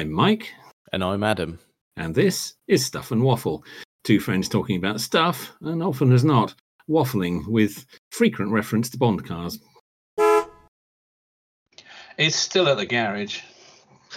[0.00, 0.54] I'm Mike,
[0.94, 1.58] And I'm Adam.
[1.98, 3.62] and this is Stuff and Waffle.
[4.02, 6.54] Two friends talking about stuff, and often as not,
[6.88, 9.58] waffling with frequent reference to Bond cars.
[12.16, 13.40] It's still at the garage.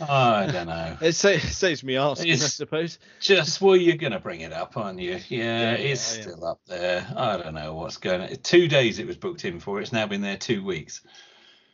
[0.00, 0.96] I don't know.
[1.02, 2.98] It, sa- saves me asking, I suppose.
[3.20, 5.20] Just well, you're gonna bring it up, aren't you?
[5.28, 6.22] Yeah, Yeah, it's yeah, yeah.
[6.22, 7.06] still up there.
[7.14, 8.34] I don't know what's going on.
[8.36, 9.78] Two days it was booked in for.
[9.82, 11.02] It's now been there two weeks.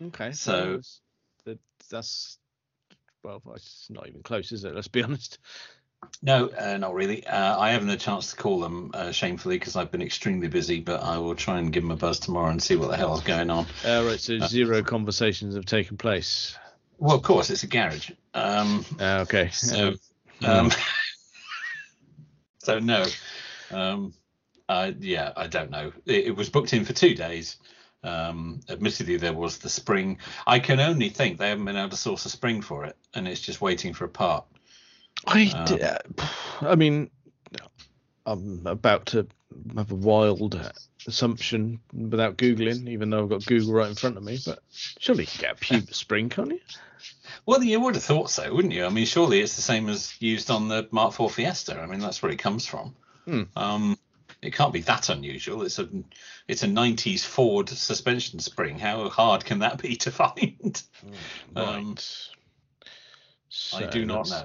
[0.06, 0.32] Okay.
[0.32, 1.00] So- that's-
[1.44, 2.38] that, that's,
[3.24, 4.74] well, it's not even close, is it?
[4.74, 5.38] Let's be honest.
[6.22, 7.26] No, uh, not really.
[7.26, 10.48] Uh, I haven't had a chance to call them, uh, shamefully, because I've been extremely
[10.48, 10.80] busy.
[10.80, 13.22] But I will try and give them a buzz tomorrow and see what the hell's
[13.22, 13.66] going on.
[13.84, 16.56] Uh, right, so Uh, zero conversations have taken place.
[16.98, 18.10] Well, of course, it's a garage.
[18.34, 19.48] Um, Uh, okay.
[19.52, 19.94] So,
[20.42, 20.70] Um,
[22.58, 23.06] so no,
[23.70, 24.12] um,
[24.98, 25.92] yeah, I don't know.
[26.04, 27.56] It, it was booked in for two days.
[28.04, 30.18] Um, admittedly, there was the spring.
[30.46, 33.26] I can only think they haven't been able to source a spring for it, and
[33.26, 34.44] it's just waiting for a part.
[35.26, 36.14] I, um,
[36.60, 37.10] I mean,
[38.26, 39.26] I'm about to
[39.76, 40.60] have a wild
[41.06, 44.38] assumption without googling, even though I've got Google right in front of me.
[44.44, 44.60] But
[44.98, 46.60] surely you can get a Puma Spring, can't you?
[47.46, 48.84] Well, you would have thought so, wouldn't you?
[48.84, 51.78] I mean, surely it's the same as used on the Mark IV Fiesta.
[51.78, 52.94] I mean, that's where it comes from.
[53.26, 53.42] Hmm.
[53.56, 53.98] Um,
[54.44, 55.62] it can't be that unusual.
[55.62, 55.88] It's a
[56.46, 58.78] it's a 90s Ford suspension spring.
[58.78, 60.82] How hard can that be to find?
[61.56, 61.96] Um,
[63.72, 63.84] Right.
[63.84, 64.44] I do not know.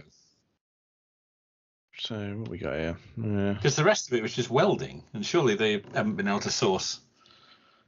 [1.99, 2.97] So what we got here?
[3.17, 3.53] Yeah.
[3.53, 6.51] Because the rest of it was just welding, and surely they haven't been able to
[6.51, 6.99] source,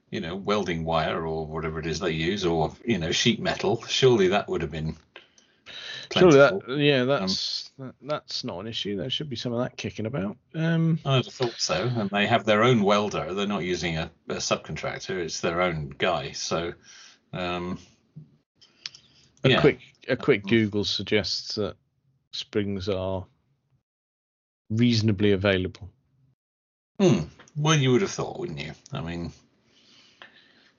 [0.09, 3.84] you know, welding wire or whatever it is they use, or you know, sheet metal.
[3.88, 4.96] Surely that would have been.
[6.14, 8.98] Surely that, yeah, that's that, that's not an issue.
[8.98, 10.38] There should be some of that kicking about.
[10.53, 13.34] Um, I'd have thought so, and they have their own welder.
[13.34, 16.31] They're not using a, a subcontractor; it's their own guy.
[16.31, 16.73] So,
[17.31, 17.80] um,
[19.44, 19.62] a yeah.
[19.62, 21.75] quick a quick Google suggests that
[22.31, 23.25] springs are
[24.69, 25.90] reasonably available.
[27.00, 27.22] hmm,
[27.56, 28.74] well, you would have thought, wouldn't you?
[28.91, 29.31] I mean,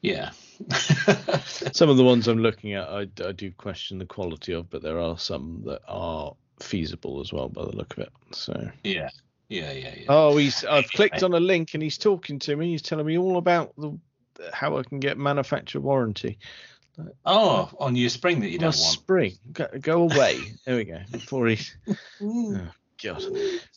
[0.03, 0.31] yeah.
[1.73, 4.83] Some of the ones I'm looking at, I, I do question the quality of, but
[4.83, 8.13] there are some that are feasible as well by the look of it.
[8.33, 9.09] So, yeah,
[9.49, 10.07] yeah, yeah, yeah.
[10.09, 12.71] oh, he's I've clicked on a link and he's talking to me.
[12.71, 13.99] He's telling me all about the
[14.53, 16.39] how I can get manufacturer warranty.
[17.25, 18.93] Oh, on your spring that you on don't want.
[18.93, 19.33] spring.
[19.53, 20.41] Go, go away.
[20.67, 21.01] there we go.
[21.11, 21.59] Before he,
[22.23, 22.69] oh,
[23.03, 23.23] God.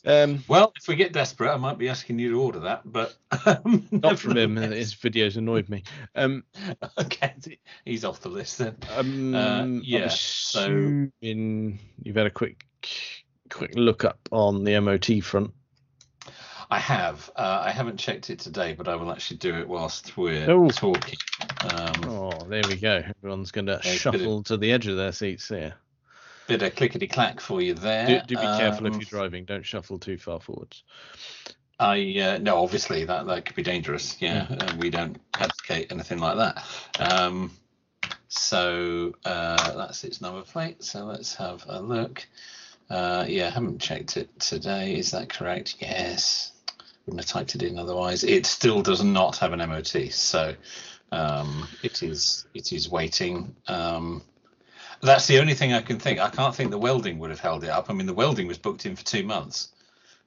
[0.06, 3.16] Um, Well, if we get desperate, I might be asking you to order that, but
[3.46, 4.56] um, not from him.
[4.56, 5.84] His videos annoyed me.
[6.16, 6.44] Um,
[7.00, 7.34] Okay,
[7.86, 8.75] he's off the list then.
[8.96, 12.66] um, Uh, yeah, so- you've had a quick,
[13.50, 15.52] quick look up on the MOT front.
[16.72, 17.30] I have.
[17.36, 20.68] Uh, I haven't checked it today, but I will actually do it whilst we're Oh.
[20.69, 21.18] talking.
[21.69, 23.03] Um, Oh, there we go.
[23.19, 25.75] Everyone's going to shuffle to the edge of their seats here.
[26.47, 28.07] Bit of clickety clack for you there.
[28.07, 29.45] Do, do be careful if Um, you're driving.
[29.45, 30.83] Don't shuffle too far forwards.
[31.79, 34.22] I uh, no, obviously that that could be dangerous.
[34.22, 36.63] Yeah, uh, we don't advocate anything like that.
[37.00, 37.51] Um,
[38.28, 40.83] so uh, that's its number plate.
[40.83, 42.25] So let's have a look.
[42.89, 44.95] Uh, yeah, I haven't checked it today.
[44.95, 45.75] Is that correct?
[45.79, 46.51] Yes.
[47.06, 48.23] Wouldn't have typed it in otherwise.
[48.23, 50.56] It still does not have an MOT, so
[51.12, 53.56] um, it is it is waiting.
[53.67, 54.23] Um,
[55.01, 56.19] that's the only thing I can think.
[56.19, 57.89] I can't think the welding would have held it up.
[57.89, 59.69] I mean, the welding was booked in for two months.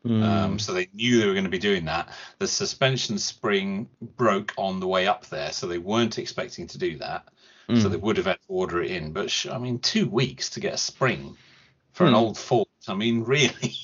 [0.05, 0.23] Hmm.
[0.23, 2.09] Um, so they knew they were going to be doing that.
[2.39, 6.99] The suspension spring broke on the way up there, so they weren't expecting to do
[6.99, 7.27] that.
[7.69, 7.91] So Mm.
[7.91, 9.13] they would have had to order it in.
[9.13, 11.37] But sh- I mean, two weeks to get a spring
[11.93, 12.17] for an Hmm.
[12.17, 12.69] old Ford.
[12.87, 13.75] I mean, really.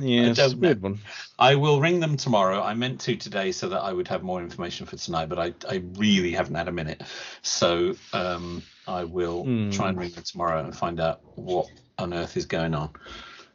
[0.00, 0.98] Yeah, it's a don't weird one.
[1.38, 2.62] I will ring them tomorrow.
[2.62, 5.52] I meant to today so that I would have more information for tonight, but I,
[5.68, 7.02] I really haven't had a minute.
[7.42, 9.70] So um, I will Hmm.
[9.70, 11.68] try and ring them tomorrow and find out what
[11.98, 12.90] on earth is going on.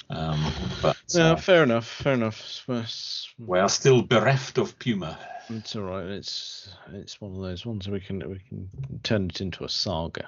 [0.09, 1.87] Um, but Yeah, uh, fair enough.
[1.87, 2.65] Fair enough.
[2.67, 5.17] It's, we are still bereft of Puma.
[5.49, 6.05] it's all right.
[6.05, 8.69] It's it's one of those ones we can we can
[9.03, 10.27] turn it into a saga.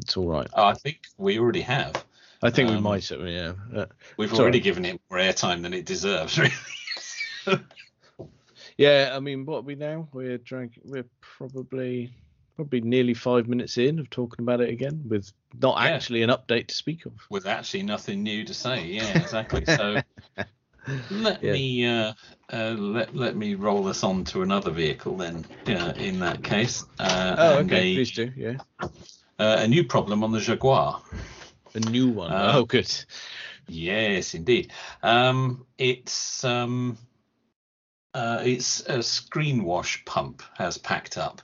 [0.00, 0.48] It's all right.
[0.54, 2.04] I think we already have.
[2.42, 3.08] I think we Um, might.
[3.08, 3.54] have, Yeah.
[3.74, 3.86] Uh,
[4.16, 4.40] We've Sorry.
[4.42, 6.38] already given it more airtime than it deserves,
[7.46, 7.60] really.
[8.76, 9.12] yeah.
[9.14, 10.08] I mean, what are we now?
[10.12, 10.78] We're drag.
[10.84, 12.12] We're probably
[12.56, 15.90] probably nearly five minutes in of talking about it again with not Yeah.
[15.94, 17.12] actually an update to speak of.
[17.28, 18.84] With actually nothing new to say.
[18.86, 19.64] Yeah, exactly.
[19.64, 20.00] So
[21.10, 21.52] let Yeah.
[21.52, 22.12] me uh,
[22.52, 25.44] uh, let let me roll us on to another vehicle then.
[25.66, 27.92] Uh, in that case, uh, Oh, okay.
[27.92, 28.30] a, Please do.
[28.36, 28.56] Yeah.
[28.80, 28.88] uh,
[29.60, 31.02] a new problem on the Jaguar.
[31.74, 32.30] A new one.
[32.32, 32.90] Uh, oh, good.
[33.66, 34.72] Yes, indeed.
[35.02, 36.96] Um, it's um,
[38.12, 41.42] uh, it's a screen wash pump has packed up.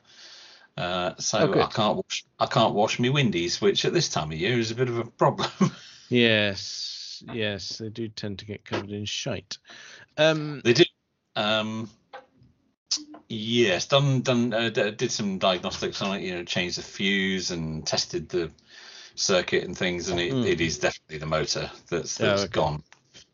[0.76, 1.60] Uh, so Oh.
[1.60, 4.70] I can't wash I can't wash my windies, which at this time of year is
[4.70, 5.50] a bit of a problem.
[6.12, 9.58] Yes, yes, they do tend to get covered in shite.
[10.16, 10.82] Um, they do.
[11.36, 11.88] Um,
[13.28, 16.22] yes, done done uh, d- did some diagnostics on it.
[16.22, 18.50] You know, changed the fuse and tested the
[19.14, 20.44] circuit and things, and it, Hmm.
[20.44, 22.52] it is definitely the motor that's Oh, that's okay.
[22.52, 22.82] gone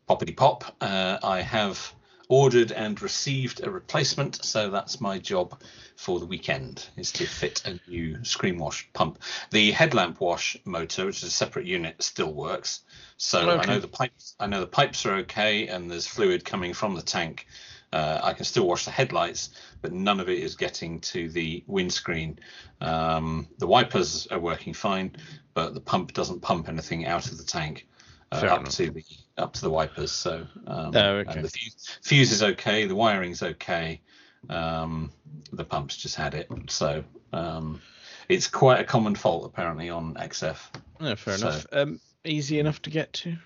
[0.09, 0.75] poppity pop.
[0.81, 1.93] Uh, I have
[2.29, 5.61] ordered and received a replacement, so that's my job
[5.95, 9.19] for the weekend is to fit a new screen wash pump.
[9.51, 12.81] The headlamp wash motor, which is a separate unit, still works.
[13.17, 14.35] So I know the pipes.
[14.39, 17.47] I know the pipes are okay, and there's fluid coming from the tank.
[17.93, 19.49] Uh, I can still wash the headlights,
[19.81, 22.37] but none of it is getting to the windscreen.
[22.81, 25.15] Um, the wipers are working fine,
[25.53, 27.87] but the pump doesn't pump anything out of the tank
[28.33, 28.73] uh, up enough.
[28.73, 29.03] to the
[29.37, 30.11] up to the wipers.
[30.11, 31.41] So um, Oh, okay.
[31.41, 34.01] the fuse, fuse is okay, the wiring's okay.
[34.49, 35.11] Um,
[35.53, 37.81] the pumps just had it, so um,
[38.27, 40.57] it's quite a common fault apparently on XF.
[40.99, 41.65] no, fair So- enough.
[41.71, 43.37] Um, easy enough to get to.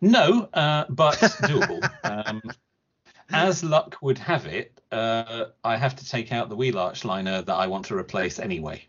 [0.00, 1.88] No, uh, but doable.
[2.04, 2.42] um,
[3.32, 7.42] as luck would have it, uh, I have to take out the wheel arch liner
[7.42, 8.84] that I want to replace anyway.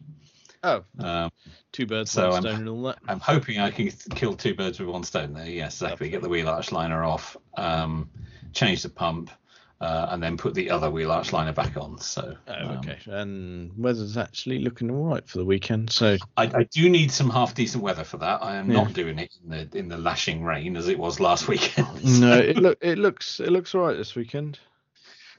[0.64, 1.32] Oh, Um,
[1.72, 3.00] two birds, So one I'm- and all that.
[3.08, 5.48] I'm hoping I can kill two birds with one stone there.
[5.50, 6.10] Yes, exactly.
[6.10, 8.10] Get the wheel arch liner off, um,
[8.54, 9.32] change the pump,
[9.82, 11.98] uh, and then put the other wheel arch liner back on.
[11.98, 12.98] So Oh, um, okay.
[13.08, 15.90] And weather's actually looking all right for the weekend.
[15.92, 18.44] So I, I do need some half decent weather for that.
[18.44, 18.84] I am Yeah.
[18.84, 22.22] not doing it in the in the lashing rain as it was last weekend.
[22.22, 24.60] no, it look it looks it looks all right this weekend.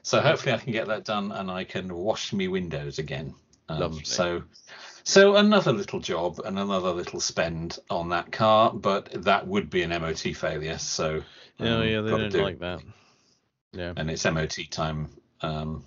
[0.03, 3.33] So hopefully I can get that done and I can wash me windows again.
[3.69, 4.03] Um, Lovely.
[4.03, 4.43] So,
[5.05, 9.81] so another little job and another little spend on that car, but that would be
[9.83, 10.77] an MOT failure.
[10.77, 11.23] So,
[11.61, 12.81] Oh um, yeah, they don't do like that.
[13.73, 13.93] Yeah.
[13.97, 15.09] and it's MOT time
[15.41, 15.83] um,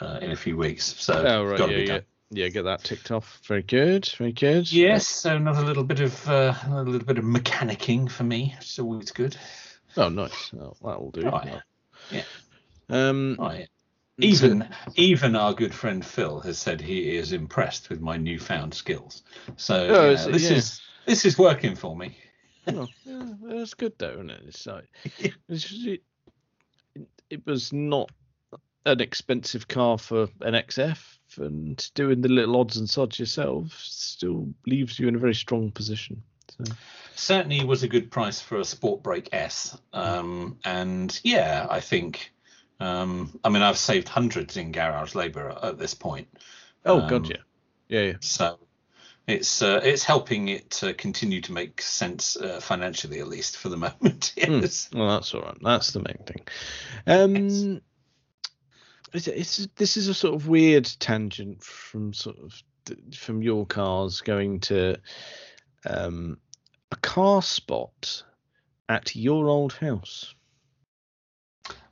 [0.00, 0.84] uh, in a few weeks.
[0.98, 2.00] So, Oh right, yeah, yeah,
[2.30, 2.48] yeah.
[2.48, 3.40] Get that ticked off.
[3.46, 4.70] Very good, very good.
[4.72, 8.78] Yes, so another little bit of uh, a little bit of mechanicking for me, is
[8.78, 9.36] always good.
[9.96, 10.52] Oh nice.
[10.58, 11.30] Oh, that'll do.
[11.32, 11.60] Oh, yeah.
[12.10, 12.24] Yeah.
[12.88, 13.36] Um.
[13.38, 13.68] Right.
[14.20, 19.22] Even even our good friend Phil has said he is impressed with my newfound skills.
[19.56, 20.56] So Oh, yeah, this Yeah.
[20.56, 22.16] is this is working for me.
[22.66, 24.42] Oh, yeah, that's good though, isn't it?
[24.48, 24.88] It's like
[25.48, 26.02] it's it,
[27.30, 28.10] it was not
[28.86, 30.98] an expensive car for an XF,
[31.38, 35.70] and doing the little odds and sods yourself still leaves you in a very strong
[35.70, 36.22] position.
[36.50, 36.64] So,
[37.14, 39.78] Certainly was a good price for a Sportbrake S.
[39.92, 42.32] Um, and yeah, I think.
[42.80, 46.28] Um, I mean, I've saved hundreds in garage labour at, at this point.
[46.86, 47.36] oh Um, god, yeah,
[47.88, 48.12] yeah, yeah.
[48.20, 48.58] So
[49.28, 53.68] it's uh, it's helping it to continue to make sense uh, financially, at least for
[53.68, 54.32] the moment.
[54.42, 54.60] Hmm.
[54.60, 54.88] Yes.
[54.92, 55.58] Well, that's all right.
[55.62, 56.46] That's the main thing.
[57.06, 57.34] Um,
[59.12, 59.26] Yes.
[59.26, 62.60] it's, it's this is a sort of weird tangent from sort of
[63.14, 64.96] from your cars going to
[65.84, 66.38] um,
[66.90, 68.22] a car spot
[68.88, 70.34] at your old house.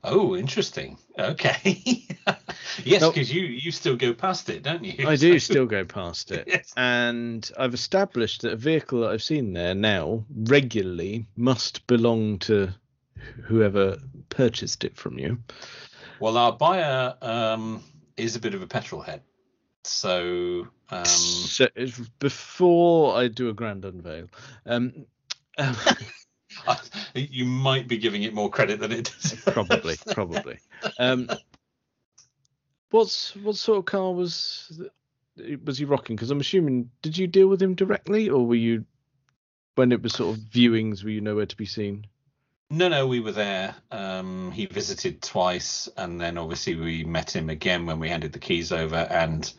[0.08, 0.98] Oh, interesting.
[1.18, 2.06] Okay.
[2.84, 5.06] yes, because you you still go past it, don't you?
[5.06, 6.46] I do still go past it.
[6.56, 6.72] Yes.
[6.76, 12.72] And I've established that a vehicle that I've seen there now regularly must belong to
[13.44, 13.98] whoever
[14.28, 15.38] purchased it from you.
[16.20, 17.82] Well, our buyer um,
[18.16, 19.22] is a bit of a petrol head,
[19.82, 21.66] so um, so
[22.20, 24.28] before I do a grand unveil,
[24.66, 25.06] um,
[27.14, 29.34] you might be giving it more credit than it does.
[29.46, 30.58] probably, probably.
[30.98, 31.28] Um,
[32.90, 34.80] what's what sort of car was
[35.64, 36.16] was he rocking?
[36.16, 38.84] Because I'm assuming, did you deal with him directly, or were you
[39.74, 41.04] when it was sort of viewings?
[41.04, 42.06] Were you nowhere to be seen?
[42.68, 43.76] No, no, we were there.
[43.92, 48.40] Um, he visited twice, and then obviously we met him again when we handed the
[48.40, 48.96] keys over.
[48.96, 49.52] And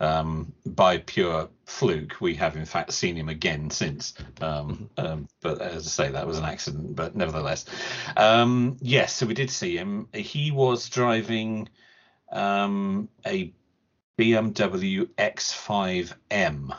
[0.00, 4.14] um, by pure fluke, we have in fact seen him again since.
[4.40, 6.96] Um, um, but as I say, that was an accident.
[6.96, 7.66] But nevertheless,
[8.16, 9.14] um, yes.
[9.14, 10.08] So we did see him.
[10.14, 11.68] He was driving
[12.32, 13.52] um, a
[14.18, 16.74] BMW X5M.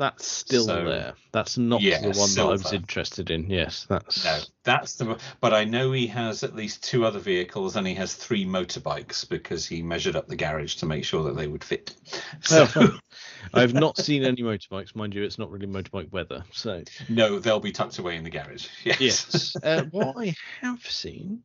[0.00, 1.12] That's still So- there.
[1.30, 3.50] That's not Yeah, the one that I was interested in.
[3.50, 5.18] Yes, that's No, that's the.
[5.42, 9.28] But I know he has at least two other vehicles, and he has three motorbikes
[9.28, 11.94] because he measured up the garage to make sure that they would fit.
[12.40, 12.66] So.
[13.52, 15.22] I've not seen any motorbikes, mind you.
[15.22, 18.68] It's not really motorbike weather, so no, they'll be tucked away in the garage.
[18.84, 19.00] Yes.
[19.00, 19.56] yes.
[19.62, 21.42] uh, what I have seen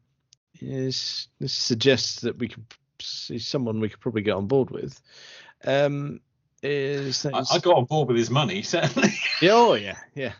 [0.62, 2.64] is this suggests that we could
[3.02, 5.02] see someone we could probably get on board with.
[5.66, 6.22] Um,
[6.66, 9.14] is I, I got on board with his money certainly.
[9.42, 10.34] yeah, oh yeah, yeah,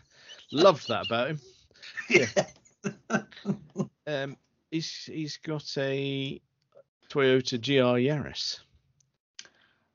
[0.52, 1.40] loved that about him.
[2.08, 2.26] yeah.
[4.06, 4.36] Um,
[4.70, 6.40] he's he's got a
[7.10, 8.60] Toyota GR Yaris.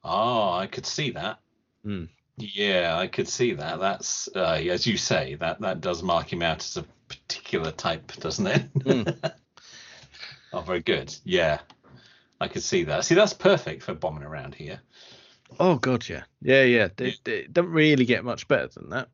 [0.03, 1.39] Oh, I could see that.
[1.83, 2.05] Hmm.
[2.37, 3.79] Yeah, I could see that.
[3.79, 8.11] That's uh, as you say that that does mark him out as a particular type,
[8.13, 8.69] doesn't it?
[8.83, 9.03] Hmm.
[10.53, 11.15] oh, very good.
[11.23, 11.59] Yeah,
[12.39, 13.05] I could see that.
[13.05, 14.81] See, that's perfect for bombing around here.
[15.59, 16.87] Oh god, yeah, yeah, yeah.
[16.95, 19.09] They, they don't really get much better than that.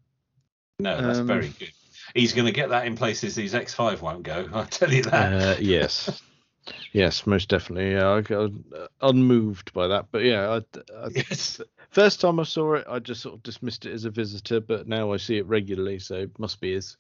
[0.79, 1.71] No, that's Um, very good.
[2.13, 4.47] He's going to get that in places these X5 won't go.
[4.53, 5.33] I'll tell you that.
[5.33, 6.21] Uh, yes,
[6.93, 7.91] yes, most definitely.
[7.93, 11.59] Yeah, I got uh, unmoved by that, but yeah, I, I, yes.
[11.89, 14.87] first time I saw it, I just sort of dismissed it as a visitor, but
[14.87, 16.95] now I see it regularly, so it must be his.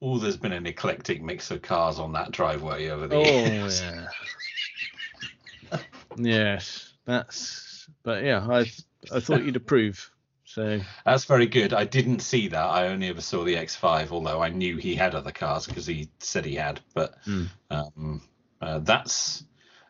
[0.00, 3.82] Oh, there's been an eclectic mix of cars on that driveway over the Oh years.
[5.70, 5.78] yeah.
[6.16, 7.71] yes, that's.
[8.02, 8.70] But yeah, I
[9.12, 10.10] I thought you'd approve.
[10.44, 11.72] So That's very good.
[11.72, 12.64] I didn't see that.
[12.64, 16.08] I only ever saw the X5, although I knew he had other cars because he
[16.18, 16.80] said he had.
[16.94, 17.44] But Hmm.
[17.70, 18.22] um,
[18.60, 19.44] uh, that's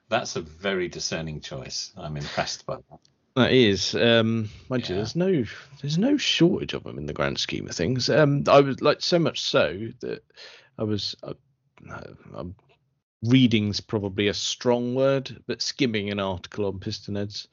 [0.09, 1.93] that's a very discerning choice.
[1.97, 3.01] I'm impressed by that.
[3.37, 3.95] that is.
[3.95, 5.45] Um, mind you, there's no
[5.81, 8.09] there's no shortage of them in the grand scheme of things.
[8.11, 10.23] Um, I was like so much so that
[10.79, 11.17] I was.
[11.23, 11.35] Uh,
[12.37, 12.55] um,
[13.23, 17.47] reading's probably a strong word, but skimming an article on Pistonheads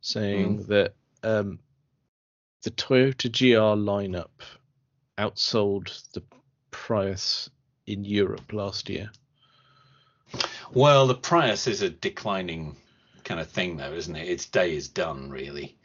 [0.00, 1.58] saying that um,
[2.62, 4.30] the Toyota GR lineup
[5.18, 6.22] outsold the
[6.70, 7.50] Prius
[7.86, 9.10] in Europe last year.
[10.72, 12.76] Well, the Prius is a declining
[13.24, 14.28] kind of thing, though, isn't it?
[14.28, 15.76] Its day is done, really.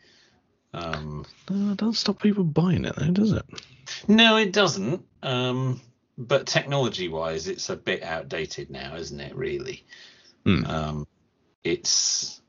[0.74, 3.46] Um, No, it doesn't stop people buying it, though, does it?
[4.08, 5.04] no, it doesn't.
[5.24, 5.82] Um,
[6.17, 9.36] but technology-wise, it's a bit outdated now, isn't it?
[9.36, 9.86] Really.
[10.45, 10.65] Hmm.
[10.65, 11.07] Um,
[11.63, 12.41] it's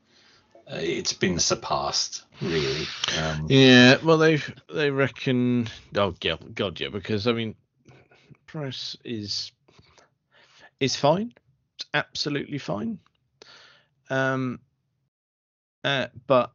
[0.71, 2.85] uh, it's been surpassed, really.
[3.17, 4.39] Um, Yeah, well, they
[4.73, 5.67] they reckon.
[5.95, 7.55] Oh God, God, yeah, because I mean,
[8.45, 9.51] price is
[10.79, 11.33] is fine.
[11.75, 12.99] It's absolutely fine.
[14.09, 14.59] Um,
[15.83, 16.51] uh, but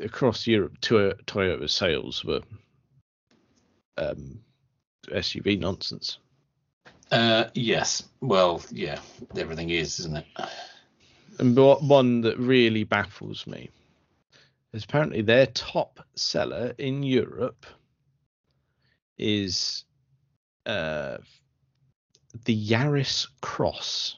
[0.00, 2.40] across Europe, Toy- Toyota sales were
[3.96, 4.40] um,
[5.08, 6.18] SUV nonsense.
[7.10, 8.04] Uh, yes.
[8.20, 9.00] Well, yeah.
[9.36, 10.26] Everything is, isn't it?
[11.38, 13.70] And one that really baffles me
[14.72, 17.66] is apparently their top seller in Europe
[19.18, 19.84] is
[20.66, 21.18] uh,
[22.44, 24.16] the Yaris Cross.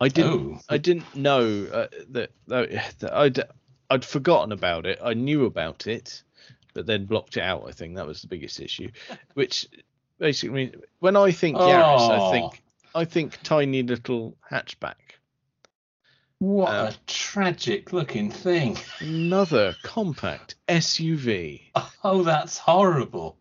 [0.00, 0.32] I didn't.
[0.32, 0.60] Oh.
[0.68, 3.40] I didn't know uh, that, that, that I'd
[3.90, 4.98] I'd forgotten about it.
[5.02, 6.22] I knew about it,
[6.74, 7.64] but then blocked it out.
[7.66, 8.90] I think that was the biggest issue.
[9.34, 9.66] Which
[10.18, 12.30] basically, when I think Yaris, I Oh.
[12.30, 12.62] think
[12.94, 14.94] I think tiny little hatchback.
[16.38, 18.76] What Um, a tragic looking thing.
[19.00, 21.62] Another compact SUV.
[22.04, 23.38] Oh, that's horrible.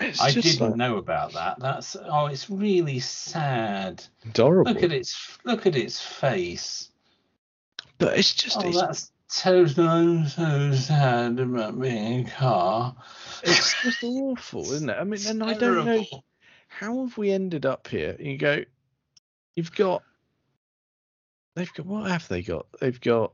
[0.00, 1.60] It's I didn't like know about that.
[1.60, 4.02] That's oh, it's really sad.
[4.24, 4.72] adorable.
[4.72, 6.90] Look at its look at its face.
[7.98, 12.96] But it's just Oh, it's, so sad about being a car.
[13.42, 14.96] it's just awful, isn't it?
[14.98, 16.04] I mean, and I don't know
[16.68, 18.16] how have we ended up here.
[18.18, 18.64] You go,
[19.54, 20.02] you've got,
[21.54, 22.66] they've got what have they got?
[22.80, 23.32] They've got.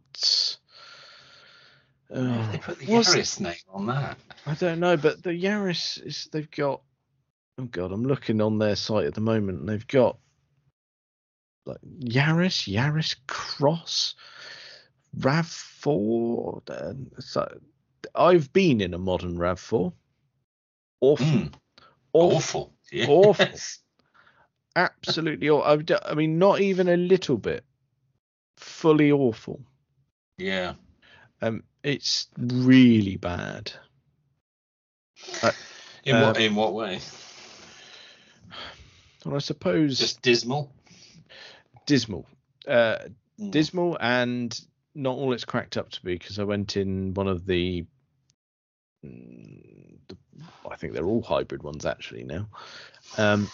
[2.08, 4.16] Why have Oh, they put the Yaris name on that.
[4.46, 6.80] I don't know, but the Yaris is they've got.
[7.58, 10.16] Oh God, I'm looking on their site at the moment, and they've got
[11.66, 14.14] like Yaris, Yaris Cross,
[15.20, 16.62] Rav Four.
[16.68, 17.46] And so
[18.14, 19.92] I've been in a modern Rav Four.
[21.00, 21.52] Awful, Mm,
[22.12, 22.74] awful, awful.
[22.90, 23.08] Yes.
[23.08, 23.60] awful.
[24.76, 25.96] absolutely awful.
[26.04, 27.64] I mean, not even a little bit.
[28.56, 29.60] Fully awful.
[30.38, 30.74] Yeah.
[31.40, 33.72] Um, it's really bad.
[36.04, 37.00] In Uh, what in what way?
[39.24, 40.72] And I suppose Just dismal.
[41.86, 42.26] dismal.
[42.66, 42.98] Uh,
[43.40, 43.52] Mm.
[43.52, 44.60] dismal and
[44.98, 47.86] not all it's cracked up to be because I went in one of the,
[49.02, 50.16] the
[50.70, 52.48] I think they're all hybrid ones actually now.
[53.16, 53.48] Um,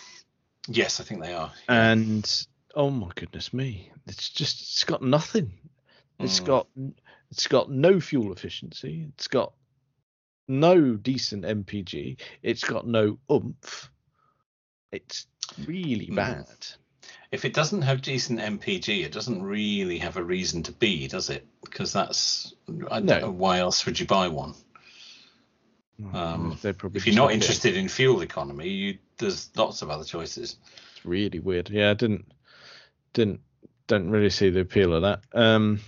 [0.69, 1.53] Yes, I think they are.
[1.69, 5.53] and oh my goodness me, it's just it's got nothing.
[6.21, 6.47] It's Mm.
[6.47, 6.69] got
[7.31, 9.07] it's got no fuel efficiency.
[9.15, 9.53] It's got
[10.49, 12.19] no decent MPG.
[12.43, 13.91] It's got no oomph.
[14.93, 15.27] It's
[15.67, 16.17] really Mm.
[16.17, 16.47] bad.
[17.32, 21.30] If it doesn't have decent MPG, it doesn't really have a reason to be, does
[21.30, 21.46] it?
[21.64, 22.54] Because that's
[22.90, 23.18] I don't No.
[23.20, 24.54] know why else would you buy one?
[26.12, 27.42] Um, probably If you're not like it.
[27.42, 30.56] interested in fuel economy, you there's lots of other choices.
[30.96, 31.70] It's really weird.
[31.70, 32.32] Yeah, I didn't
[33.12, 33.40] didn't
[33.87, 35.20] don't really see the appeal of that.
[35.34, 35.78] Um,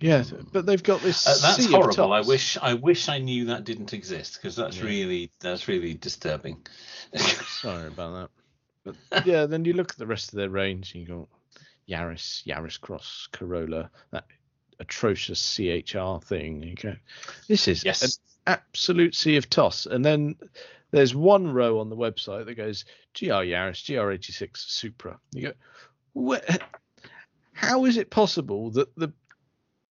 [0.00, 1.26] yeah, but they've got this.
[1.26, 2.12] Uh, that's horrible.
[2.12, 4.84] I wish I wish I knew that didn't exist because that's Yeah.
[4.84, 6.64] really that's really disturbing.
[7.16, 8.30] Sorry about that.
[8.86, 11.28] But yeah, then you look at the rest of their range and you go
[11.88, 13.90] Yaris, Yaris Cross, Corolla.
[14.12, 14.24] That
[14.78, 16.62] atrocious CHR thing.
[16.62, 16.96] You go,
[17.48, 18.02] this is Yes.
[18.46, 19.86] an absolute sea of toss.
[19.86, 20.36] And then
[20.90, 22.84] there's one row on the website that goes
[23.18, 25.18] GR Yaris, GR86 Supra.
[25.32, 25.52] You go,
[26.14, 26.40] "Wha-
[27.52, 29.12] how is it possible that the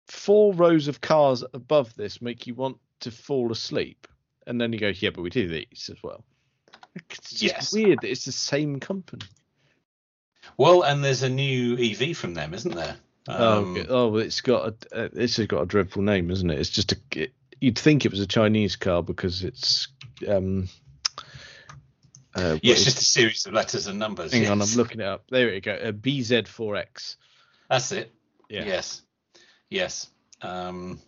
[0.08, 4.08] four rows of cars above this make you want to fall asleep?
[4.48, 6.24] And then you go, yeah, but we do these as well.
[6.96, 7.74] It's just Yes.
[7.74, 9.26] weird that it's the same company.
[10.58, 12.98] Well, and there's a new EV from them, isn't there?
[13.28, 13.88] Oh, Um, okay.
[13.90, 16.60] oh, it's got a, uh, this has got a dreadful name, isn't it?
[16.60, 16.98] It's just a.
[17.16, 19.88] It, you'd think it was a Chinese car because it's.
[20.28, 20.68] um
[22.36, 24.32] uh, yeah, it's just a series of letters and numbers.
[24.32, 24.62] hang on.
[24.62, 25.26] I'm looking it up.
[25.30, 25.74] There we go.
[25.82, 27.16] A BZ4X.
[27.70, 28.14] That's it.
[28.50, 28.66] Yeah.
[28.66, 29.02] Yes.
[29.70, 30.08] Yes.
[30.42, 31.00] Um,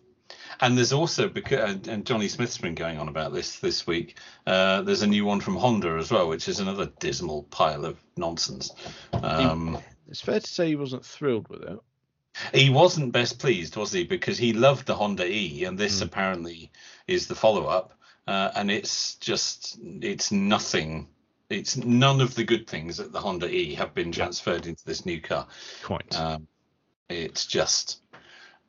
[0.60, 4.18] and there's also because and Johnny Smith's been going on about this this week.
[4.46, 7.98] Uh, there's a new one from Honda as well, which is another dismal pile of
[8.18, 8.72] nonsense.
[9.14, 9.78] Um,
[10.08, 11.80] It's fair to say he wasn't thrilled with it.
[12.54, 14.04] he wasn't best pleased, was he?
[14.04, 16.06] Because he loved the Honda E, and this Mm.
[16.06, 16.72] apparently
[17.08, 17.94] is the follow-up.
[18.28, 21.08] Uh, and it's just it's nothing.
[21.50, 25.06] It's none of the good things that the Honda E have been transferred into this
[25.06, 25.48] new car.
[25.84, 26.16] Quite.
[26.18, 26.48] Um,
[27.10, 28.02] it's just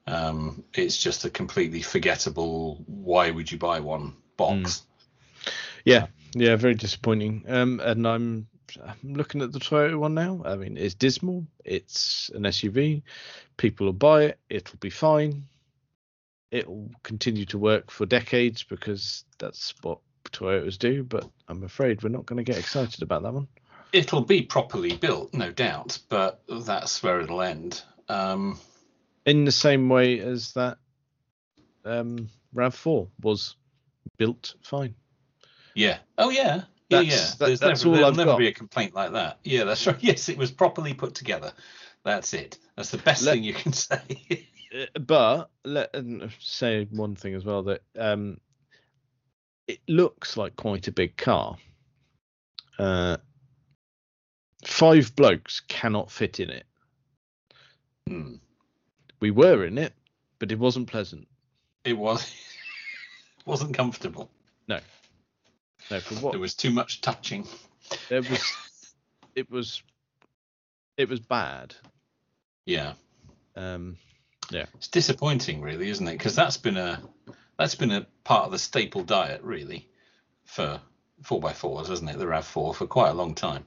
[0.06, 2.82] um, it's just a completely forgettable.
[2.86, 4.82] Why would you buy one box?
[5.84, 7.44] yeah, yeah, very disappointing.
[7.48, 8.46] Um, and I'm
[8.82, 10.42] I'm looking at the Toyota one now.
[10.44, 11.46] I mean, it's dismal.
[11.64, 13.02] It's an SUV.
[13.56, 14.38] People will buy it.
[14.48, 15.44] It'll be fine.
[16.50, 19.98] It'll continue to work for decades because that's what
[20.30, 21.04] Toyotas do.
[21.04, 23.48] But I'm afraid we're not going to get excited about that one.
[23.92, 27.82] It'll be properly built, no doubt, but that's where it'll end.
[28.08, 28.58] Um,
[29.26, 30.78] In the same way as that
[31.84, 33.56] um, Rav4 was
[34.18, 34.94] built fine.
[35.74, 35.98] yeah.
[36.18, 36.62] Oh yeah.
[36.88, 37.34] Yeah, That's- yeah.
[37.38, 38.38] that- There's that's never, all there'll I've never got.
[38.38, 39.38] be a complaint like that.
[39.44, 39.96] Yeah, that's right.
[40.00, 41.52] Yes, it was properly put together.
[42.04, 42.58] That's it.
[42.76, 44.48] That's the best Let- thing you can say.
[44.74, 45.94] Uh, but let
[46.40, 48.38] say one thing as well that um,
[49.68, 51.56] it looks like quite a big car.
[52.78, 53.16] Uh,
[54.64, 56.64] five blokes cannot fit in it.
[58.08, 58.34] Hmm.
[59.22, 59.94] We were in it,
[60.40, 61.28] but it wasn't pleasant.
[61.84, 62.28] It was
[63.46, 64.28] wasn't comfortable.
[64.66, 64.80] No,
[65.92, 66.00] no.
[66.00, 67.46] for what There was too much touching.
[68.08, 68.42] there was,
[69.36, 69.80] it was,
[70.96, 71.76] it was bad.
[72.66, 72.94] Yeah.
[73.54, 73.96] Um,
[74.50, 74.66] Yeah.
[74.74, 76.18] It's disappointing, really, isn't it?
[76.18, 77.00] Because that's been a
[77.56, 79.88] that's been a part of the staple diet, really,
[80.46, 80.80] for
[81.22, 82.18] four x fours, hasn't it?
[82.18, 83.66] The Rav Four for quite a long time.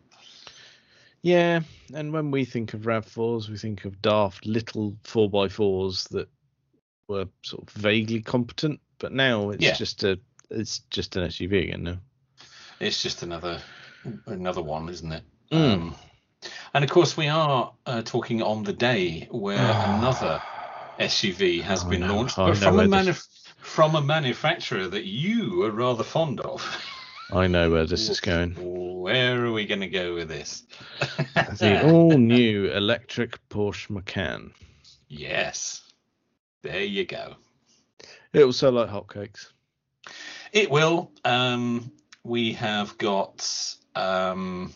[1.25, 1.61] Yeah,
[1.95, 6.29] and when we think of Rav4s, we think of daft little 4x4s that
[7.07, 9.73] were sort of vaguely competent, but now it's Yeah.
[9.73, 10.19] just a
[10.51, 11.97] it's just an SUV again now.
[12.79, 13.59] It's just another
[14.27, 15.23] another one, isn't it?
[15.51, 15.73] Mm.
[15.73, 15.95] Um,
[16.75, 20.43] and of course, we are uh, talking on the day where another
[20.99, 23.13] SUV has I been know, launched, I but from a manu-
[23.57, 26.61] from a manufacturer that you are rather fond of.
[27.31, 28.53] I know where this is going.
[29.01, 30.63] Where are we going to go with this?
[31.57, 34.51] The all new electric Porsche Macan.
[35.07, 35.81] yes,
[36.61, 37.35] there you go.
[38.33, 39.47] It will sell like hotcakes.
[40.51, 41.11] It will.
[41.23, 41.91] Um,
[42.23, 44.73] we have got um,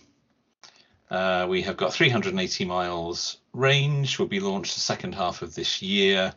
[1.09, 4.19] uh, we have got 380 miles range.
[4.19, 6.33] Will be launched the second half of this year.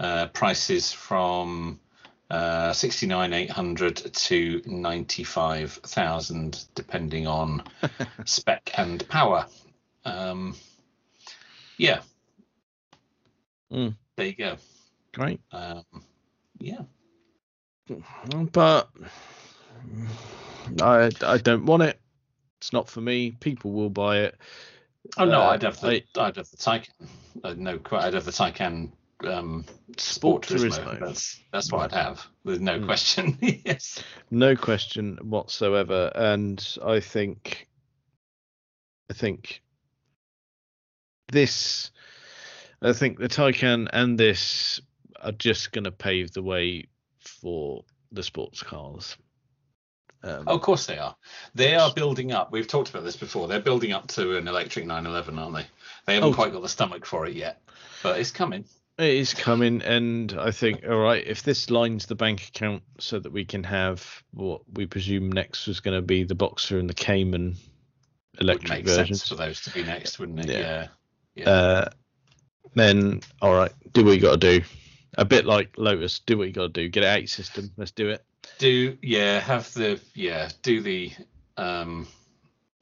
[0.00, 1.80] Uh, prices from
[2.30, 7.62] uh, 69,800 to 95,000, depending on
[8.24, 9.46] spec and power.
[10.04, 10.54] Um,
[11.76, 12.00] yeah.
[13.72, 13.94] Mm.
[14.16, 14.56] There you go.
[15.14, 15.40] Great.
[15.52, 15.84] Um,
[16.58, 16.80] yeah.
[18.52, 18.88] But
[20.82, 21.98] I I don't want it.
[22.58, 23.30] It's not for me.
[23.30, 24.36] People will buy it.
[25.16, 27.08] Oh no, Uh, I'd have the I- I'd have the Taycan.
[27.44, 28.90] Uh, no, quite, I'd have the Taycan
[29.26, 29.64] um,
[29.96, 30.84] Sport Sport Turismo.
[30.84, 31.00] Turismo.
[31.00, 32.26] That's that's what I'd have.
[32.44, 32.86] There's no Mm.
[32.86, 33.38] question.
[33.64, 34.02] yes.
[34.30, 36.12] No question whatsoever.
[36.14, 37.68] And I think,
[39.10, 39.62] I think
[41.32, 41.90] this,
[42.82, 44.80] I think the Taycan and this
[45.20, 46.86] are just going to pave the way
[47.18, 49.16] for the sports cars.
[50.22, 51.14] Um, Oh, of course they are.
[51.54, 52.50] They are building up.
[52.50, 53.46] We've talked about this before.
[53.48, 55.66] They're building up to an electric 911, aren't they?
[56.06, 56.34] They haven't Oh.
[56.34, 57.62] quite got the stomach for it yet,
[58.02, 58.64] but it's coming.
[58.98, 63.20] It is coming, and I think, all right, if this lines the bank account so
[63.20, 66.90] that we can have what we presume next was going to be the Boxster and
[66.90, 70.48] the Cayman Would electric make versions, sense for those to be next, wouldn't it?
[70.48, 70.58] Yeah.
[70.58, 70.88] Yeah.
[71.36, 71.48] Yeah.
[71.50, 71.88] uh,
[72.74, 74.64] then all right, do what you got to do.
[75.16, 76.88] A bit like Lotus, do what you got to do.
[76.88, 77.70] Get it out your system.
[77.76, 78.24] Let's do it.
[78.58, 81.12] do yeah have the yeah do the
[81.56, 82.06] um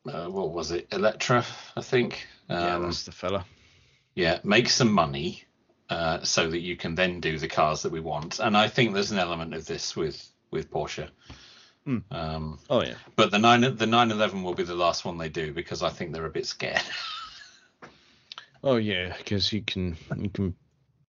[0.09, 1.44] uh, what was it Eletre
[1.76, 3.44] I think yeah, um, that's the fella.
[4.14, 5.42] yeah make some money
[5.90, 8.38] uh, so that you can then do the cars that we want.
[8.40, 11.09] And I think there's an element of this with with Porsche.
[11.85, 11.99] Hmm.
[12.11, 12.94] Um, Oh yeah.
[13.14, 16.12] but the nine the 911 will be the last one they do because I think
[16.12, 16.83] they're a bit scared.
[18.64, 20.55] Oh yeah, because you can you can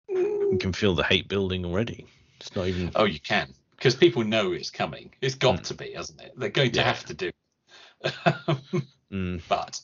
[0.09, 2.07] you can feel the hate building already.
[2.41, 2.91] It's not even.
[2.95, 5.13] oh, you can because people know it's coming.
[5.23, 5.63] It's got Hmm.
[5.63, 6.33] to be, hasn't it?
[6.37, 6.85] They're going to Yeah.
[6.87, 7.31] have to do.
[8.05, 8.15] it.
[9.11, 9.41] Mm.
[9.49, 9.81] but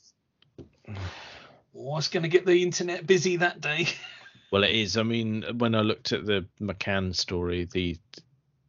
[1.72, 3.86] what's going to get the internet busy that day?
[4.54, 4.96] Well, it is.
[4.96, 7.96] I mean, when I looked at the Macan story, the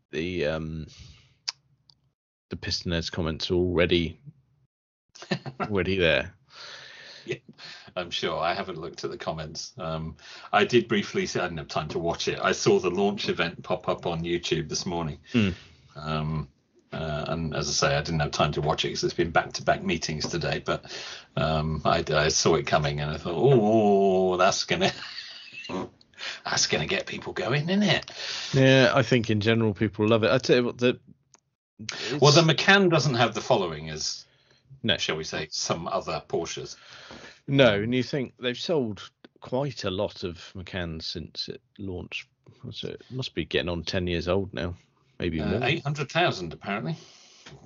[0.10, 0.88] the um
[2.50, 4.20] the Pistonheads comments are already
[5.62, 6.34] already there.
[7.28, 7.36] Yeah,
[7.96, 8.40] I'm sure.
[8.40, 9.74] I haven't looked at the comments.
[9.78, 10.18] Um,
[10.52, 11.40] I did briefly see.
[11.40, 12.40] I didn't have time to watch it.
[12.42, 15.20] I saw the launch event pop up on YouTube this morning.
[15.34, 15.50] Hmm.
[15.96, 16.48] Um,
[16.94, 19.30] uh, and as I say, I didn't have time to watch it because it's been
[19.30, 20.64] back-to-back meetings today.
[20.66, 20.92] But
[21.38, 24.92] um, I, I saw it coming, and I thought, oh, that's gonna
[26.46, 28.12] that's gonna get people going, isn't it?
[28.54, 30.32] Yeah, I think in general people love it.
[30.32, 31.00] I tell you what, the
[32.20, 34.26] Well, the it's- Macan doesn't have the following as,
[34.84, 34.98] No.
[34.98, 36.76] shall we say, some other Porsches.
[37.48, 39.10] no, and you think they've sold
[39.42, 42.28] quite a lot of Macans since it launched.
[42.72, 44.76] So it must be getting on ten years old now,
[45.20, 45.64] maybe Uh, more.
[45.64, 46.96] Eight hundred thousand, apparently.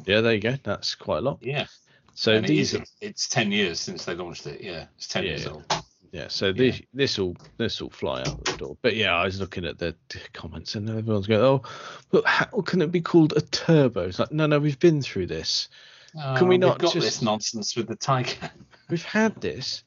[0.06, 0.58] Yeah, there you go.
[0.64, 1.40] That's quite a lot.
[1.42, 1.68] Yeah.
[2.16, 4.60] So and these is, are it's 10 years since they launched it.
[4.62, 5.52] Yeah, it's 10 Yeah, years yeah.
[5.52, 5.64] old.
[6.12, 8.78] Yeah, so this this will this will fly out the door.
[8.82, 9.96] But yeah, I was looking at the
[10.34, 11.62] comments and everyone's going, "Oh,
[12.10, 15.28] but how can it be called a turbo?" It's like, no, no, we've been through
[15.28, 15.70] this.
[16.38, 18.50] Can we Oh, not We've got just- this nonsense with the Taycan.
[18.90, 19.84] We've had this.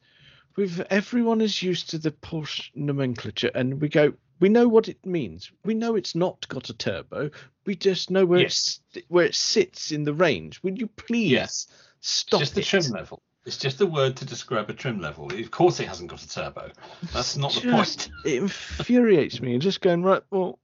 [0.55, 4.13] We've everyone is used to the Porsche nomenclature, and we go.
[4.39, 5.51] We know what it means.
[5.63, 7.29] We know it's not got a turbo.
[7.65, 8.79] We just know where Yes.
[8.93, 10.61] it's where it sits in the range.
[10.63, 11.67] Would you please Yes.
[12.01, 12.65] stop just the it?
[12.67, 13.21] trim level.
[13.45, 15.31] It's just a word to describe a trim level.
[15.33, 16.71] Of course, it hasn't got a turbo.
[17.11, 18.09] That's not the just, point.
[18.25, 19.53] It infuriates me.
[19.53, 20.21] And just going right.
[20.31, 20.59] Well,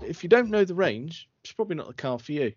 [0.00, 2.52] if you don't know the range, it's probably not the car for you.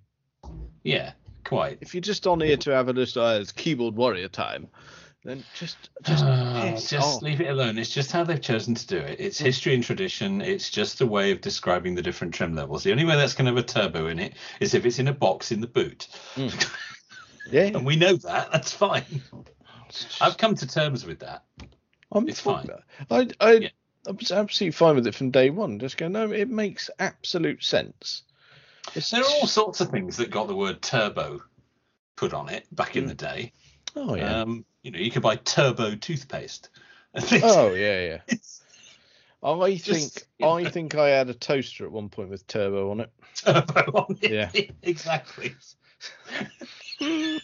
[0.83, 1.79] Yeah, quite.
[1.81, 4.67] If you're just on here to have a list, oh, keyboard warrior time,
[5.23, 7.21] then just just uh, piss just off.
[7.21, 7.77] leave it alone.
[7.77, 9.19] It's just how they've chosen to do it.
[9.19, 10.41] It's history and tradition.
[10.41, 12.83] It's just a way of describing the different trim levels.
[12.83, 15.07] The only way that's going to have a turbo in it is if it's in
[15.07, 16.07] a box in the boot.
[16.35, 16.47] Hmm.
[17.51, 18.51] Yeah, And we know that.
[18.51, 19.21] That's fine.
[20.21, 21.43] I've come to terms with that.
[22.11, 22.69] I'm it's fine.
[23.09, 23.69] I I Yeah.
[24.07, 25.79] I was absolutely fine with it from day one.
[25.79, 28.23] Just go, no, it makes absolute sense.
[28.95, 31.41] It's There are all sorts of things that got the word turbo
[32.15, 33.07] put on it back in Mm.
[33.09, 33.51] the day.
[33.97, 36.69] oh yeah, Um, you know, you could buy turbo toothpaste.
[37.43, 38.35] oh yeah, yeah.
[39.43, 42.91] I Just, think you I think I had a toaster at one point with turbo
[42.91, 43.11] on it.
[43.35, 44.31] turbo on it.
[44.31, 44.69] Yeah.
[44.81, 45.53] exactly.
[47.01, 47.39] Oh,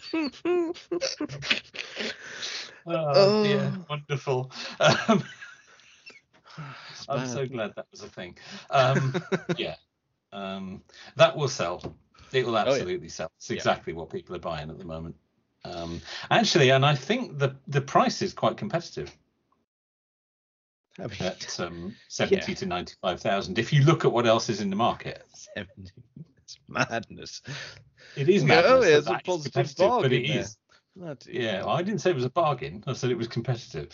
[2.86, 3.32] Oh.
[3.42, 4.50] dear, wonderful.
[4.80, 5.24] Um,
[7.08, 8.36] I'm so glad that was a thing.
[8.70, 9.14] Um,
[9.56, 9.76] yeah,
[10.32, 10.82] um,
[11.16, 11.96] that will sell.
[12.32, 12.70] It will Oh, yeah.
[12.72, 13.30] absolutely sell.
[13.38, 13.56] It's Yeah.
[13.56, 15.16] exactly what people are buying at the moment.
[15.64, 19.10] Um, actually, and I think the the price is quite competitive
[20.98, 22.54] I mean, at um, seventy Yeah.
[22.54, 23.58] to ninety five thousand.
[23.58, 25.24] If you look at what else is in the market,
[25.56, 25.90] 70.
[26.44, 27.42] It's madness.
[28.16, 28.72] it is madness.
[28.72, 30.40] oh, it's a positive but bargain it there.
[30.40, 30.56] is.
[30.96, 31.70] Bloody Yeah, hell.
[31.70, 32.84] I didn't say it was a bargain.
[32.86, 33.88] I said it was competitive.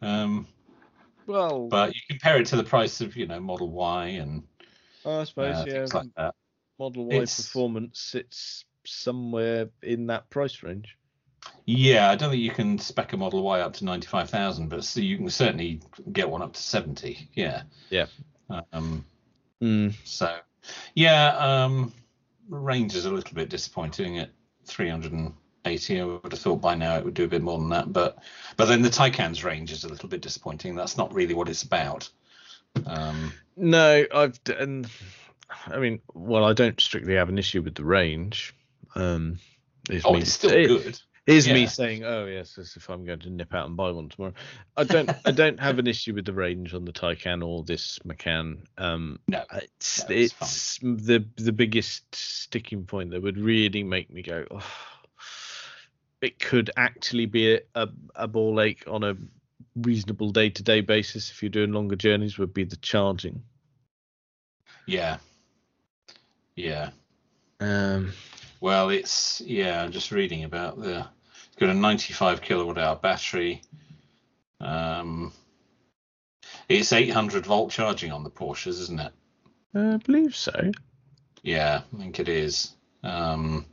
[0.00, 0.46] Um,
[1.26, 4.42] Well, but you compare it to the price of you know Model Y and
[5.04, 5.86] I suppose uh, yeah.
[5.92, 6.34] like that.
[6.78, 10.96] Model Y it's- performance sits somewhere in that price range.
[11.66, 14.68] Yeah, I don't think you can spec a Model Y up to ninety five thousand,
[14.68, 15.80] but so you can certainly
[16.12, 17.28] get one up to seventy.
[17.34, 17.62] Yeah.
[17.90, 18.06] Yeah.
[18.72, 19.04] Um,
[19.60, 19.94] Mm.
[20.04, 20.38] so
[20.94, 21.92] yeah, um,
[22.48, 24.30] range is a little bit disappointing at
[24.64, 26.00] three hundred and eighty.
[26.00, 28.18] I would have thought by now it would do a bit more than that, but
[28.56, 30.74] but then the Taycan's range is a little bit disappointing.
[30.74, 32.08] That's not really what it's about.
[32.86, 34.88] Um, No, I've and
[35.66, 38.54] I mean, well, I don't strictly have an issue with the range.
[38.94, 39.38] Um,
[39.90, 41.00] it's oh, it's still it- good.
[41.26, 44.08] Here's me saying, "Oh yes, as if I'm going to nip out and buy one
[44.08, 44.34] tomorrow."
[44.76, 45.08] I don't.
[45.24, 48.64] I don't have an issue with the range on the Taycan or this Macan.
[48.76, 54.10] Um, No, it's No, it's it's the the biggest sticking point that would really make
[54.10, 54.46] me go.
[54.50, 54.66] Oh,
[56.20, 59.16] it could actually be a, a, a ball ache on a
[59.76, 62.36] reasonable day to day basis if you're doing longer journeys.
[62.38, 63.44] Would be the charging.
[64.86, 65.18] Yeah.
[66.56, 66.90] Yeah.
[67.60, 68.12] Um,
[68.62, 69.82] Well, it's yeah.
[69.82, 70.98] I'm just reading about the.
[71.48, 73.60] It's got a 95 kilowatt hour battery.
[74.60, 75.32] Um,
[76.68, 79.12] it's 800 volt charging on the Porsches, isn't it?
[79.74, 80.70] I believe so.
[81.42, 82.76] Yeah, I think it is.
[83.02, 83.66] Um,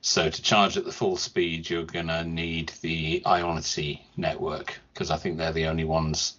[0.00, 5.16] so to charge at the full speed, you're gonna need the Ionity network because I
[5.18, 6.34] think they're the only ones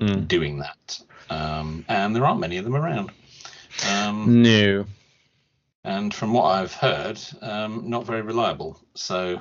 [0.00, 0.26] Mm.
[0.26, 3.10] doing that, um, and there aren't many of them around.
[3.88, 4.86] Um, No.
[5.84, 8.78] And from what I've heard, um, not very reliable.
[8.94, 9.40] So,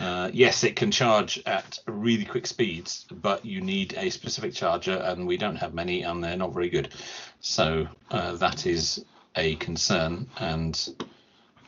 [0.00, 4.96] uh, yes, it can charge at really quick speeds, but you need a specific charger,
[4.96, 6.92] and we don't have many, and they're not very good.
[7.40, 9.04] So uh, that is
[9.36, 10.28] a concern.
[10.38, 11.06] And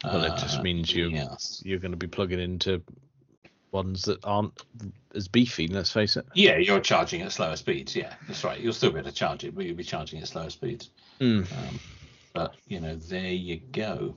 [0.04, 1.62] Well, it just uh, means you yes.
[1.64, 2.82] you're going to be plugging into
[3.70, 4.62] ones that aren't
[5.14, 5.66] as beefy.
[5.68, 6.24] Let's face it.
[6.34, 7.94] Yeah, you're charging at slower speeds.
[7.94, 8.60] Yeah, that's right.
[8.60, 10.90] You'll still be able to charge it, but you'll be charging at slower speeds.
[11.20, 11.50] Mm.
[11.52, 11.80] Um,
[12.38, 14.14] but you know, there you go.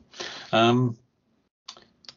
[0.52, 0.96] Um,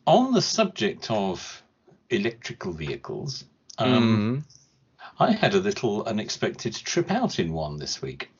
[0.07, 1.62] on the subject of
[2.11, 3.45] electrical vehicles,
[3.79, 4.45] um, Mm.
[5.19, 8.31] I had a little unexpected trip out in one this week.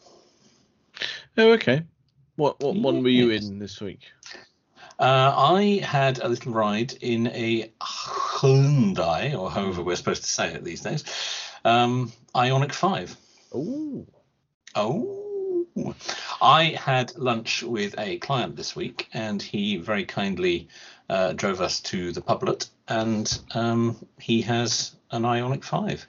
[1.39, 1.85] Oh, okay.
[2.37, 4.03] What what one were you in this week?
[4.99, 10.53] Uh, I had a little ride in a Hyundai, or however we're supposed to say
[10.53, 11.03] it these days,
[11.65, 13.17] um, Ioniq Five.
[13.55, 14.07] Oh.
[14.75, 15.24] Oh,
[16.41, 20.69] I had lunch with a client this week, and he very kindly
[21.09, 26.07] uh, drove us to the Public, and um, he has an Ioniq Five.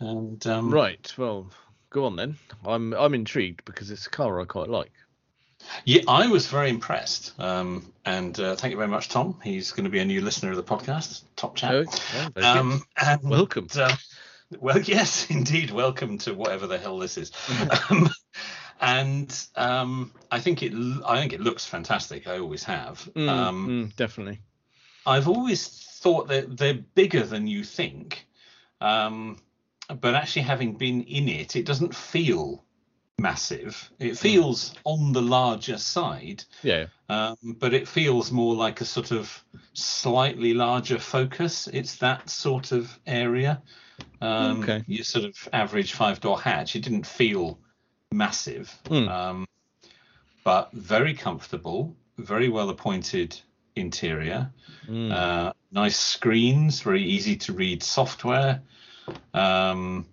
[0.00, 1.12] And um, Right.
[1.16, 1.50] Well,
[1.90, 2.36] go on then.
[2.64, 4.92] I'm I'm intrigued because it's a car I quite like.
[5.84, 7.32] yeah, I was very impressed.
[7.38, 9.38] Um, and uh, thank you very much, Tom.
[9.42, 11.22] He's going to be a new listener of the podcast.
[11.36, 11.72] Top chat.
[11.72, 12.58] Oh, yeah.
[12.58, 13.68] Um, and, Welcome.
[13.76, 13.94] uh,
[14.58, 15.70] well, yes, indeed.
[15.70, 17.32] Welcome to whatever the hell this is.
[17.90, 18.10] um,
[18.84, 20.72] and um, I think it.
[21.06, 22.26] I think it looks fantastic.
[22.28, 23.08] I always have.
[23.14, 24.40] Mm, Um, mm, definitely.
[25.06, 25.68] I've always
[26.02, 28.26] thought that they're bigger than you think,
[28.80, 29.38] um,
[30.00, 32.64] but actually having been in it, it doesn't feel
[33.18, 33.90] massive.
[33.98, 36.86] It feels on the larger side, Yeah.
[37.08, 41.68] um, but it feels more like a sort of slightly larger focus.
[41.72, 43.62] It's that sort of area.
[44.20, 44.82] Um, Okay.
[44.86, 46.76] Your sort of average five door hatch.
[46.76, 47.58] It didn't feel
[48.14, 49.08] massive, Hmm.
[49.08, 49.48] um,
[50.44, 53.38] but very comfortable, very well appointed
[53.76, 54.50] interior.
[54.86, 55.12] Mm.
[55.12, 58.62] Uh, nice screens, very easy to read software.
[59.32, 60.06] Um,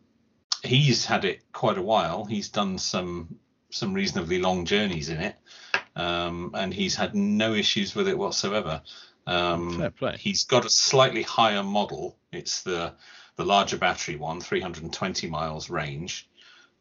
[0.64, 2.26] he's had it quite a while.
[2.26, 3.38] He's done some
[3.70, 5.36] some reasonably long journeys in it,
[5.96, 8.82] um, and he's had no issues with it whatsoever.
[9.28, 9.94] Um.
[10.18, 12.18] He's got a slightly higher model.
[12.32, 12.94] It's the
[13.38, 16.28] the larger battery one, 320 miles range,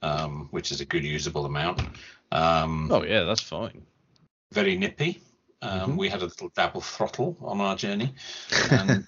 [0.03, 1.81] um, which is a good usable amount.
[2.33, 3.83] Um, Oh yeah, that's fine.
[4.53, 5.21] very nippy.
[5.63, 5.97] Um, Mhm.
[5.99, 8.15] We had a little dabble throttle on our journey,
[8.71, 9.07] and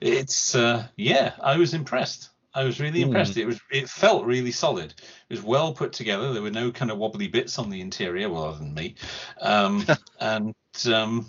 [0.00, 2.30] it's uh, yeah, I was impressed.
[2.54, 3.08] I was really Hmm.
[3.08, 3.36] impressed.
[3.36, 4.94] It was it felt really solid.
[5.28, 6.32] It was well put together.
[6.32, 8.94] There were no kind of wobbly bits on the interior, well, other than me,
[9.40, 9.84] um,
[10.20, 10.54] and
[10.92, 11.26] um,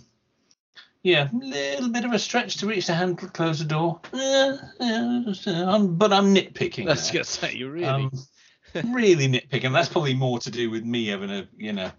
[1.04, 4.00] yeah, a little bit of a stretch to reach the handle, close the door.
[4.14, 6.86] Uh, uh, I'm, but I'm nitpicking.
[6.86, 7.20] Let's there.
[7.22, 7.88] get say you really.
[7.88, 8.12] Um,
[8.74, 9.74] really nitpicking.
[9.74, 11.92] That's probably more to do with me having a, you know,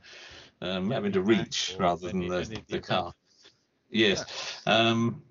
[0.62, 3.12] um, having to reach rather than the, the car.
[3.90, 4.24] Yes.
[4.66, 5.22] Um,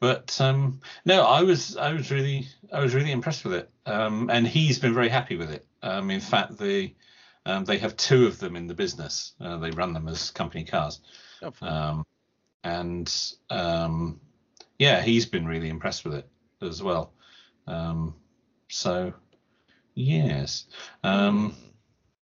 [0.00, 3.70] but um, no, I was I was really I was really impressed with it.
[3.86, 5.66] Um, and he's been very happy with it.
[5.82, 6.94] Um, in fact, the
[7.46, 9.32] um, they have two of them in the business.
[9.40, 11.00] Uh, they run them as company cars.
[11.42, 11.52] Oh.
[11.62, 12.06] Um,
[12.64, 13.14] and
[13.50, 14.20] um,
[14.78, 16.28] yeah, he's been really impressed with it
[16.62, 17.12] as well.
[17.66, 18.14] Um,
[18.68, 19.12] so
[19.94, 20.66] yes,
[21.02, 21.54] um,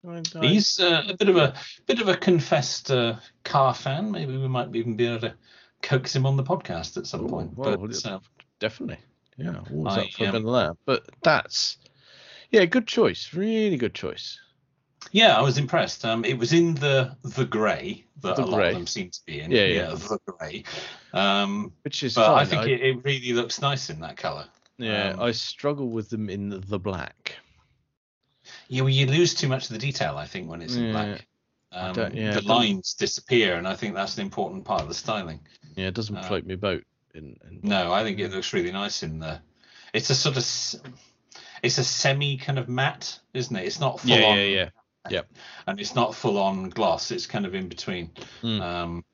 [0.07, 1.55] I- I- he's uh, a bit of a
[1.87, 4.11] bit of a confessed uh, car fan.
[4.11, 5.35] Maybe we might even be able to
[5.83, 7.57] coax him on the podcast at some Ooh, point.
[7.57, 8.15] well, but yeah.
[8.15, 8.21] um,
[8.61, 8.99] definitely.
[9.37, 10.77] Yeah, always I, up for a um, bit of that.
[10.87, 11.79] But that's
[12.51, 13.35] yeah, good choice.
[13.35, 14.39] Really good choice.
[15.13, 16.05] yeah, I was impressed.
[16.05, 18.69] Um, it was in the the grey that The a lot grey.
[18.69, 19.51] of them seem to be in.
[19.51, 19.87] Yeah, yeah.
[19.91, 20.65] the grey.
[21.13, 22.39] Um, Which is but fine.
[22.39, 24.47] I think it, it really looks nice in that colour.
[24.79, 27.35] yeah, um, I struggle with them in the, the black.
[28.69, 30.93] Yeah, well, you lose too much of the detail, I think, when it's in Yeah,
[30.93, 31.27] black.
[31.73, 35.41] Um, yeah, the lines disappear, and I think that's an important part of the styling.
[35.75, 36.85] Yeah, it doesn't Uh, float me boat.
[37.15, 39.41] In, in No, I think it looks really nice in the.
[39.93, 40.43] It's a sort of,
[41.63, 43.65] it's a semi kind of matte, isn't it?
[43.65, 44.69] It's not full yeah, on, yeah,
[45.11, 45.23] yeah.
[45.67, 47.11] and it's not full on gloss.
[47.11, 48.11] It's kind of in between.
[48.43, 48.61] Mm.
[48.61, 49.05] Um,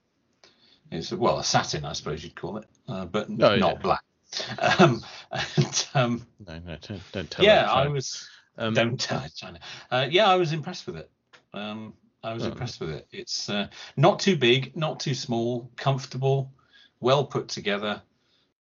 [0.91, 3.75] it's well a satin, I suppose you'd call it, uh, but Oh, not yeah.
[3.75, 4.01] black.
[4.79, 7.45] Um, and, um, No, no, don't, don't tell.
[7.45, 8.29] yeah, I was.
[8.59, 9.59] Um, Don't tell China.
[9.91, 11.11] Uh, yeah, I was impressed with it.
[11.55, 12.49] Um, I was Oh.
[12.49, 13.07] impressed with it.
[13.11, 16.53] It's uh, not too big, not too small, comfortable,
[17.01, 18.03] well put together,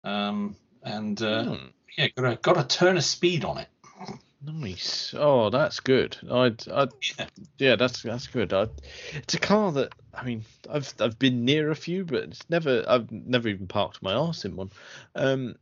[0.03, 1.65] um, and uh, hmm,
[1.97, 3.67] yeah, got a got a turn of speed on it.
[4.41, 5.13] nice.
[5.17, 6.17] Oh, that's good.
[6.31, 7.27] I'd, I'd, Yeah.
[7.57, 8.53] yeah, that's that's good.
[8.53, 8.67] I,
[9.13, 12.83] it's a car that I mean, I've I've been near a few, but it's never
[12.87, 14.71] I've never even parked my arse in one.
[15.15, 15.55] Um,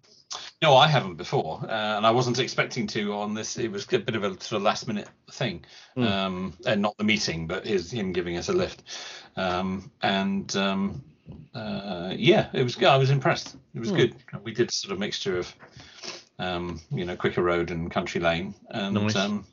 [0.62, 3.58] No, I haven't before, uh, and I wasn't expecting to on this.
[3.58, 5.64] It was a bit of a sort of last minute thing,
[5.96, 6.04] Hmm.
[6.04, 8.84] um, and not the meeting, but his him giving us a lift.
[9.36, 11.04] Um, and um,
[11.54, 12.88] uh, yeah, it was good.
[12.88, 13.56] I was impressed.
[13.76, 13.98] It was Hmm.
[13.98, 14.16] good.
[14.44, 15.56] We did sort of mixture of,
[16.40, 19.16] um, you know, quicker road and country lane, and Nice.
[19.16, 19.46] um,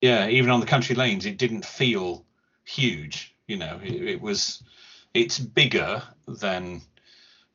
[0.00, 2.24] yeah, even on the country lanes, it didn't feel
[2.64, 3.34] huge.
[3.48, 4.62] You know, it, it was.
[5.14, 6.82] It's bigger than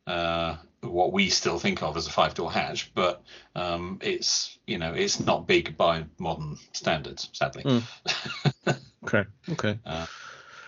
[0.08, 3.24] uh, what we still think of as a five door hatch, but
[3.56, 7.64] um, it's you know it's not big by modern standards, sadly.
[7.64, 8.78] Mm.
[9.06, 9.80] okay, okay.
[9.86, 10.06] Uh,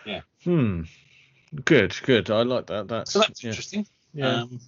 [0.05, 0.21] yeah.
[0.43, 0.83] Hmm.
[1.63, 2.29] Good, good.
[2.29, 2.87] I like that.
[2.87, 3.87] That's so that's yeah, interesting.
[4.13, 4.41] yeah.
[4.41, 4.59] Um,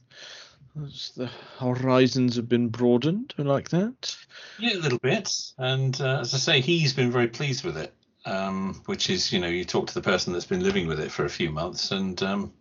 [1.15, 3.33] the horizons have been broadened.
[3.39, 4.15] I like that.
[4.59, 5.33] yeah, a little bit.
[5.57, 7.93] And uh, as I say, he's been very pleased with it.
[8.27, 11.11] Um, which is, you know, you talk to the person that's been living with it
[11.11, 12.53] for a few months, and um,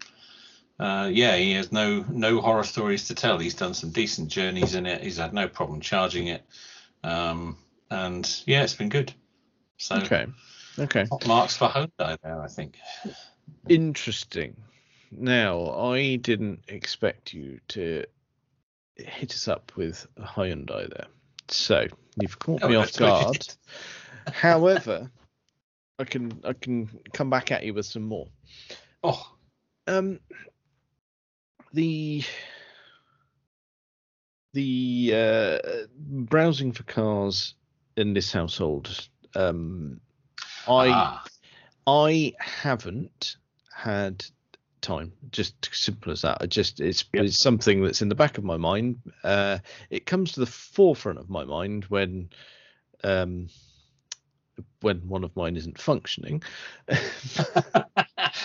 [0.79, 3.37] uh, yeah, he has no no horror stories to tell.
[3.39, 5.03] He's done some decent journeys in it.
[5.03, 6.45] He's had no problem charging it,
[7.03, 7.59] um,
[7.91, 9.13] and yeah, it's been good.
[9.79, 10.27] So Okay,
[10.79, 11.05] okay.
[11.27, 12.79] marks for Hyundai there, I think.
[13.69, 14.57] Interesting.
[15.11, 18.05] Now, I didn't expect you to
[18.95, 21.07] hit us up with a Hyundai there.
[21.49, 21.87] So
[22.21, 23.49] you've caught Oh, me off guard.
[24.33, 25.11] However,
[25.99, 28.29] I can I can come back at you with some more.
[29.03, 29.35] Oh,
[29.87, 30.21] Um,
[31.73, 32.23] the
[34.53, 35.59] the uh,
[35.99, 37.55] browsing for cars
[37.97, 39.09] in this household.
[39.35, 40.01] Um,
[40.69, 41.25] I ah,
[41.87, 43.37] I haven't
[43.75, 44.25] had
[44.81, 45.13] time.
[45.31, 46.39] Just simple as that.
[46.41, 47.25] I just it's Yep.
[47.25, 48.99] it's something that's in the back of my mind.
[49.25, 49.59] Uh,
[49.91, 52.31] it comes to the forefront of my mind when
[53.05, 53.49] um
[54.87, 56.41] when one of mine isn't functioning.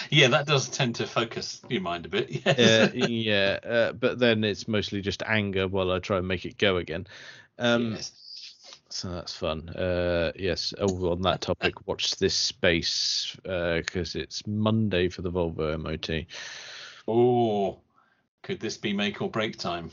[0.10, 2.48] yeah, that does tend to focus your mind a bit.
[2.48, 6.58] uh, yeah, uh, but then it's mostly just anger while I try and make it
[6.58, 7.06] go again.
[7.60, 8.12] Um, Yes.
[8.90, 9.70] So that's fun.
[9.70, 10.74] Uh, yes.
[10.80, 16.26] Oh, on that topic, watch this space because it's Monday for the Volvo MOT.
[17.08, 17.80] Oh,
[18.42, 19.92] could this be make or break time?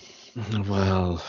[0.69, 1.23] Well,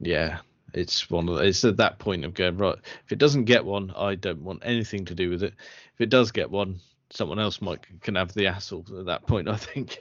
[0.00, 0.38] yeah,
[0.74, 2.78] it's one of the, it's at that point of going right.
[3.04, 5.54] If it doesn't get one, I don't want anything to do with it.
[5.94, 6.80] If it does get one,
[7.10, 9.48] someone else might can have the hassle at that point.
[9.48, 9.98] I think.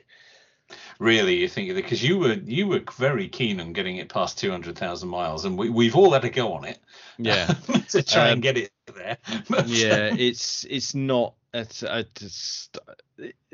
[1.00, 4.52] Really, you think because you were you were very keen on getting it past two
[4.52, 6.78] hundred thousand miles, and we we've all had a go on it.
[7.18, 7.48] Yeah.
[7.90, 9.18] to try Um, and get it there.
[9.50, 11.34] But, yeah, it's it's not.
[11.56, 12.78] It's, I just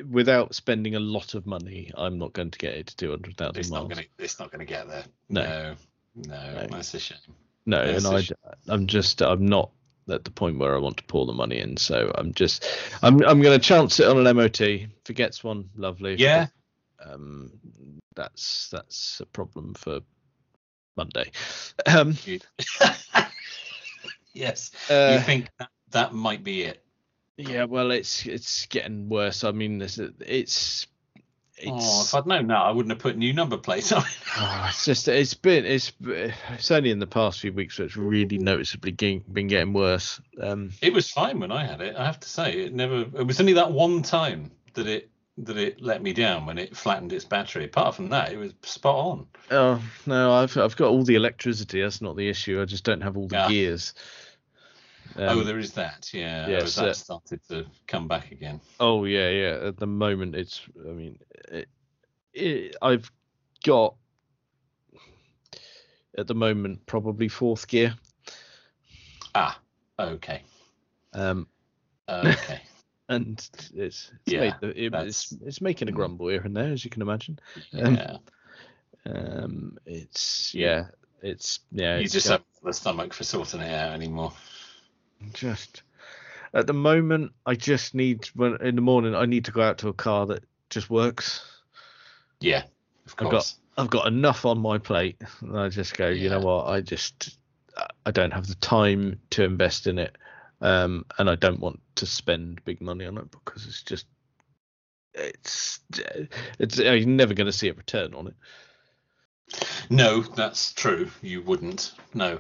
[0.10, 3.38] without spending a lot of money, I'm not going to get it to two hundred
[3.38, 3.88] thousand it's miles.
[3.88, 5.06] not gonna it's not gonna get there.
[5.30, 5.42] No.
[5.44, 5.76] No,
[6.16, 6.68] no, No.
[6.70, 7.18] that's a shame.
[7.66, 9.72] No, Yes, and I, I'm just, I'm not
[10.10, 11.78] at the point where I want to pour the money in.
[11.78, 12.66] So I'm just,
[13.02, 14.62] I'm, I'm going to chance it on an MOT.
[14.62, 16.16] If it gets one, lovely.
[16.16, 16.48] Yeah,
[17.04, 17.52] um,
[18.16, 20.00] that's that's a problem for
[20.96, 21.32] Monday.
[21.88, 22.16] Um,
[24.34, 26.82] yes, uh, you think that, that might be it?
[27.38, 29.44] yeah, well, it's it's getting worse.
[29.44, 30.88] I mean, it's it's
[31.68, 34.02] oh, if I'd known that, I wouldn't have put new number plates on.
[34.02, 34.08] it.
[34.38, 37.98] oh, it's just it's been it's it's only in the past few weeks where it's
[37.98, 40.20] really noticeably been getting worse.
[40.42, 41.96] Um, It was fine when I had it.
[41.96, 43.02] I have to say, it never.
[43.02, 46.76] It was only that one time that it that it let me down when it
[46.78, 47.66] flattened its battery.
[47.66, 49.28] Apart from that, it was spot on.
[49.52, 51.82] Oh no, I've I've got all the electricity.
[51.82, 52.62] That's not the issue.
[52.62, 53.50] I just don't have all the Yeah.
[53.50, 53.94] gears.
[55.18, 56.10] Oh, Um, there is that.
[56.14, 58.60] Yeah, yes, that started to come back again.
[58.80, 59.68] oh yeah, yeah.
[59.68, 60.62] At the moment, it's.
[60.80, 61.68] I mean, it,
[62.34, 63.10] it, I've
[63.64, 63.96] got
[66.18, 67.96] at the moment probably fourth gear.
[69.34, 69.60] Ah,
[70.00, 70.42] okay,
[71.14, 71.48] Um,
[72.10, 72.62] okay.
[73.10, 76.84] and it's it's, Yeah, the, it, it's it's making a grumble here and there, as
[76.86, 77.38] you can imagine.
[77.74, 78.18] Um, Yeah,
[79.06, 80.88] Um, it's Yeah.
[81.22, 81.98] yeah, it's yeah.
[81.98, 84.34] you it's just got- haven't the stomach for sorting it out anymore.
[85.34, 85.84] Just
[86.54, 89.78] at the moment i just need when in the morning i need to go out
[89.78, 91.44] to a car that just works
[92.40, 92.64] Yeah,
[93.06, 93.56] of I've got- course.
[93.78, 97.38] i've got enough on my plate and i just go you know what i just
[98.06, 100.16] i don't have the time to invest in it
[100.62, 104.06] um and i don't want to spend big money on it because it's just
[105.14, 105.80] it's
[106.60, 108.34] it's you're never going to see a return on it
[109.90, 111.10] No, that's true.
[111.22, 111.94] You wouldn't.
[112.16, 112.40] No.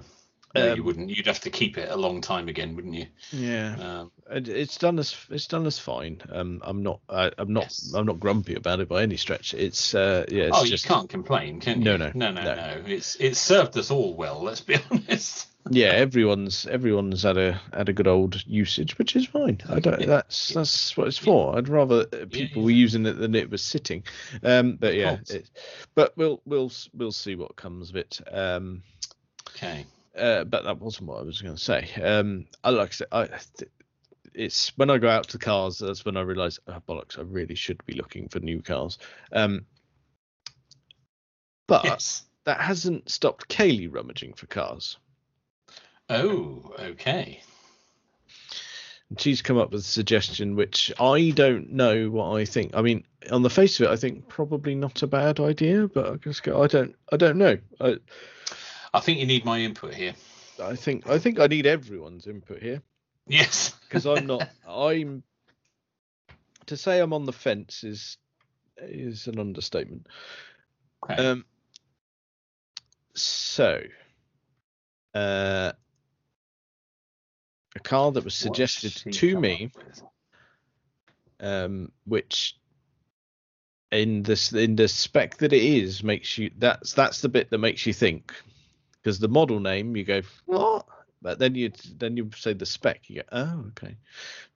[0.55, 1.09] No, Um, you wouldn't.
[1.09, 3.07] You'd have to keep it a long time again, wouldn't you?
[3.31, 3.75] Yeah.
[3.77, 5.27] Um, it's done us.
[5.29, 6.21] It's done us fine.
[6.31, 7.01] Um, I'm not.
[7.09, 7.63] I, I'm not.
[7.63, 7.93] Yes.
[7.93, 9.53] I'm not grumpy about it by any stretch.
[9.53, 9.93] It's.
[9.93, 10.45] Uh, yeah.
[10.45, 10.85] It's oh, just.
[10.85, 11.85] you can't complain, can you?
[11.85, 12.83] No, no, no, no, no.
[12.85, 14.41] It's it's served us all well.
[14.41, 15.47] Let's be honest.
[15.69, 15.87] Yeah.
[15.87, 16.65] Everyone's.
[16.67, 19.59] Everyone's had a had a good old usage, which is fine.
[19.69, 19.99] I don't.
[19.99, 20.61] Yeah, That's yeah.
[20.61, 21.57] that's what it's for.
[21.57, 22.63] I'd rather uh, people yeah.
[22.63, 24.03] were using it than it was sitting.
[24.41, 24.77] Um.
[24.77, 25.17] But yeah.
[25.29, 25.49] It,
[25.95, 28.21] but we'll we'll we'll see what comes of it.
[28.31, 28.83] Um.
[29.49, 29.85] Okay.
[30.17, 31.89] Uh, but that wasn't what I was going to say.
[32.01, 33.29] Um, I like I said, I,
[34.33, 37.55] it's when I go out to cars, that's when I realise, oh, bollocks, I really
[37.55, 38.97] should be looking for new cars.
[39.31, 39.65] Um,
[41.67, 42.23] but Yes.
[42.45, 44.97] that hasn't stopped Kaylee rummaging for cars.
[46.09, 47.41] Oh, okay.
[49.09, 52.71] And she's come up with a suggestion which I don't know what I think.
[52.75, 56.11] I mean, on the face of it, I think probably not a bad idea, but
[56.11, 57.57] I just go, I don't, I don't know.
[57.79, 57.97] I,
[58.95, 60.13] I think you need my input here.
[60.61, 62.81] I think, I think I need everyone's input here.
[63.27, 63.75] Yes.
[63.89, 64.49] because I'm not.
[64.67, 65.23] I'm
[66.67, 68.17] to say I'm on the fence is
[68.77, 70.07] is an understatement.
[71.03, 71.15] Okay.
[71.15, 71.45] Um.
[73.15, 73.81] So,
[75.13, 75.71] uh,
[77.75, 79.71] a car that was suggested to me,
[81.39, 82.57] um, which
[83.91, 87.59] in this in the spec that it is makes you that's that's the bit that
[87.59, 88.33] makes you think
[89.05, 90.87] because the model name you go what
[91.21, 93.95] but then you then you say the spec you go oh okay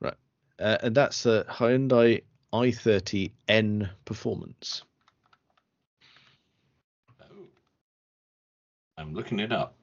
[0.01, 0.15] right
[0.59, 4.81] uh, and that's the Hyundai i30N performance
[7.21, 7.45] Oh.
[8.97, 9.75] I'm looking it up.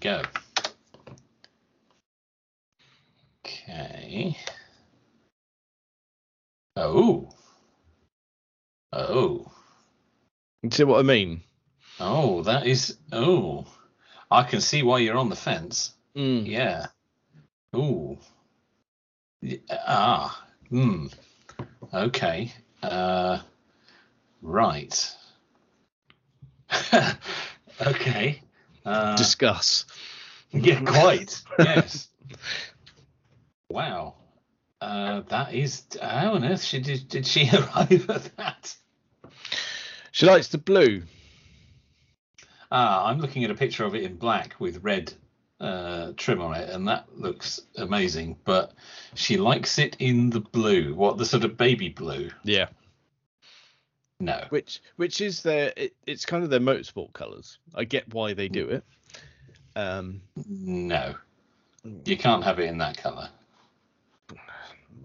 [0.00, 0.22] Go.
[3.44, 4.36] Okay.
[6.76, 7.30] Oh.
[8.92, 9.50] Oh.
[10.62, 11.42] you see what I mean
[12.00, 12.96] Oh, that is.
[13.12, 13.66] Oh.
[14.30, 15.94] I can see why you're on the fence.
[16.16, 16.46] mm.
[16.46, 16.86] Yeah.
[17.74, 18.18] Ooh.
[19.70, 20.46] Ah.
[20.68, 21.06] Hmm.
[21.92, 22.52] Okay.
[22.82, 23.38] Uh.
[24.42, 25.14] Right.
[27.80, 28.42] okay.
[28.84, 29.84] Uh, discuss
[30.52, 31.42] yeah, quite.
[31.58, 32.08] yes.
[33.68, 34.14] Wow.
[34.80, 35.84] Uh, that is.
[36.00, 38.76] How on earth she did, did she arrive at that?
[40.12, 41.02] she likes the blue
[42.70, 45.12] Ah, I'm looking at a picture of it in black with red
[45.60, 48.36] uh, trim on it, and that looks amazing.
[48.44, 48.72] But
[49.14, 50.94] she likes it in the blue.
[50.94, 52.30] What the sort of baby blue?
[52.44, 52.66] yeah
[54.20, 54.44] No.
[54.50, 58.48] which which is their it, it's kind of their motorsport colors I get why they
[58.48, 58.84] do it
[59.76, 61.14] um No.
[62.04, 63.28] You can't have it in that colour.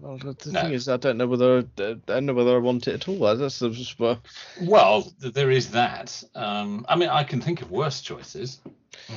[0.02, 0.62] Well, the, No.
[0.62, 3.36] thing is, I don't know whether I don't know whether I want it at all.
[3.36, 4.20] That's just well,
[4.60, 6.24] Well, there is that.
[6.34, 8.60] Um, I mean, I can think of worse choices.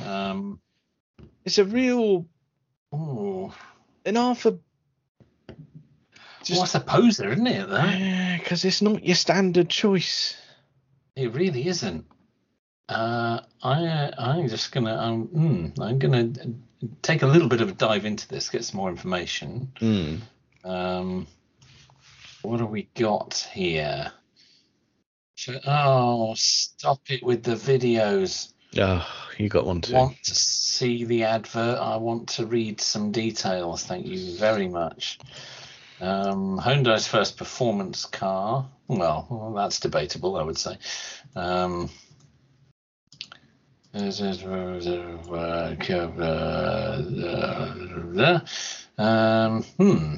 [0.06, 0.60] Um,
[1.44, 2.26] it's a real
[2.94, 3.52] ooh.
[4.04, 4.58] an half a
[6.50, 8.36] well, I suppose there isn't it, though.
[8.38, 10.36] because it's not your standard choice.
[11.16, 12.06] It really isn't.
[12.88, 16.30] Uh, I uh, I'm just gonna um, mm, I'm gonna
[17.02, 19.72] take a little bit of a dive into this, get some more information.
[19.80, 20.20] Mm.
[20.66, 21.28] Um,
[22.42, 24.10] what have we got here?
[25.66, 28.52] Oh, stop it with the videos.
[28.78, 29.06] Oh,
[29.38, 29.94] you got one too.
[29.94, 31.78] Want to see the advert?
[31.78, 33.84] I want to read some details.
[33.84, 35.18] Thank you very much.
[36.00, 38.68] Um, Hyundai's first performance car.
[38.88, 40.78] Well, well, that's debatable, I would say.
[41.36, 41.90] Um,
[48.98, 50.16] um, hmm.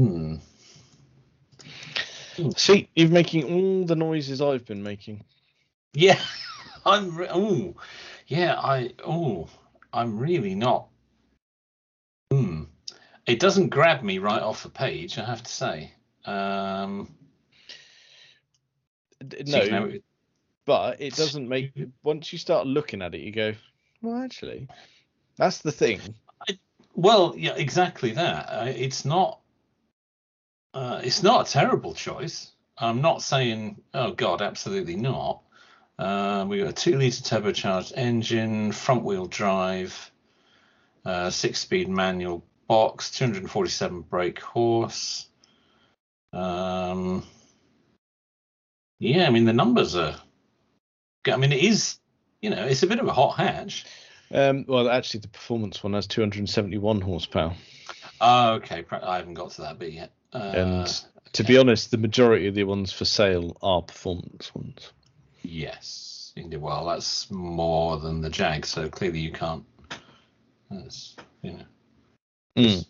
[0.00, 0.36] Hmm.
[2.56, 5.22] See, you're making all the noises I've been making.
[5.92, 6.18] Yeah,
[6.86, 7.14] I'm.
[7.16, 7.74] Re- oh,
[8.26, 8.58] yeah.
[8.58, 8.92] I.
[9.04, 9.48] Oh,
[9.92, 10.88] I'm really not.
[12.30, 12.64] Hmm.
[13.26, 15.18] It doesn't grab me right off the page.
[15.18, 15.92] I have to say.
[16.24, 17.14] Um.
[19.26, 19.92] D- so you No,
[20.64, 21.72] but it doesn't make.
[22.02, 23.52] Once you start looking at it, you go,
[24.00, 24.66] well, actually,
[25.36, 26.00] that's the thing.
[26.94, 28.46] well, yeah, exactly that.
[28.48, 29.39] Uh, it's not.
[30.72, 32.52] Uh, it's not a terrible choice.
[32.78, 35.42] I'm not saying, oh God, absolutely not.
[35.98, 40.10] Uh, we got a two-liter turbocharged engine, front-wheel drive,
[41.04, 45.26] uh, six-speed manual box, 247 brake horse.
[46.32, 47.24] Um,
[48.98, 50.14] yeah, I mean the numbers are.
[51.26, 51.98] I mean it is,
[52.40, 53.84] you know, it's a bit of a hot hatch.
[54.32, 57.54] Um, well, actually, the performance one has 271 horsepower.
[58.20, 58.84] Oh, okay.
[58.90, 60.12] I haven't got to that bit yet.
[60.32, 61.02] Uh, And
[61.32, 64.92] to be honest, the majority of the ones for sale are performance ones.
[65.42, 66.32] yes.
[66.36, 66.60] indeed.
[66.60, 69.64] Well, that's more than the Jag, so clearly you can't.
[70.70, 71.64] That's you know.
[72.56, 72.86] Mm.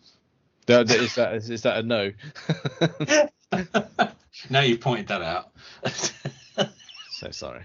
[0.66, 2.12] That, is that is, is that a no?
[4.50, 5.50] now you've pointed that out.
[7.10, 7.64] so sorry.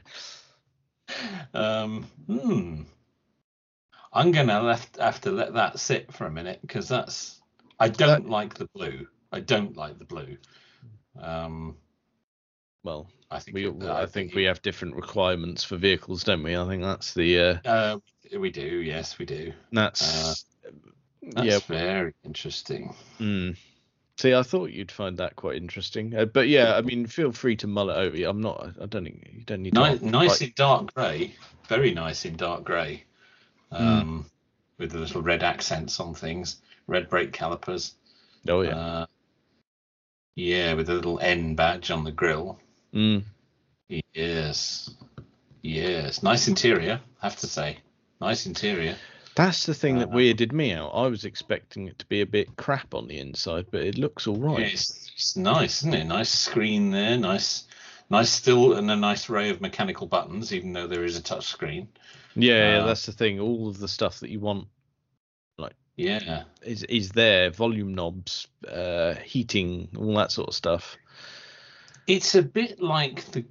[1.54, 2.82] Um, hmm.
[4.14, 7.42] I'm gonna left have to let that sit for a minute because that's
[7.80, 9.08] I don't That- like the blue.
[9.32, 10.38] I don't like the blue.
[11.20, 11.78] Um,
[12.84, 16.56] Well, I think we it- I think we have different requirements for vehicles, don't we?
[16.56, 17.98] I think that's the uh, Uh,
[18.40, 18.62] we do.
[18.82, 19.54] Yes, we do.
[19.72, 20.46] that's
[21.22, 21.60] That's yeah.
[21.68, 22.94] very interesting.
[23.20, 23.58] Mm.
[24.18, 27.56] See, I thought you'd find that quite interesting, uh, but yeah, I mean, feel free
[27.58, 28.16] to mull it over.
[28.24, 28.74] I'm not.
[28.82, 29.80] I don't think you don't need to.
[29.80, 31.34] Nice, nice in dark grey.
[31.68, 33.04] Very nice in dark grey.
[33.72, 33.88] Hmm.
[33.88, 34.26] Um,
[34.78, 37.96] with the little red accents on things, red brake calipers.
[38.48, 38.78] oh yeah.
[38.78, 39.06] Uh,
[40.36, 42.60] yeah, with a little N badge on the grill.
[42.94, 43.24] Mm.
[44.14, 44.90] Yes.
[45.62, 46.24] Yes.
[46.24, 47.78] Nice interior, I have to say.
[48.22, 48.96] Nice interior.
[49.36, 50.92] That's the thing that Uh, weirded me out.
[50.94, 54.28] I was expecting it to be a bit crap on the inside, but it looks
[54.28, 54.60] all right.
[54.60, 56.06] Yeah, it's, it's nice, isn't it?
[56.06, 57.18] Nice screen there.
[57.18, 57.66] Nice,
[58.10, 61.48] nice still, and a nice array of mechanical buttons, even though there is a touch
[61.48, 61.90] screen.
[62.36, 63.40] Yeah, Uh, that's the thing.
[63.42, 64.68] All of the stuff that you want
[65.96, 66.44] Yeah.
[66.62, 67.52] is is there.
[67.52, 70.98] Volume knobs, uh, heating, all that sort of stuff.
[72.08, 73.46] It's a bit like the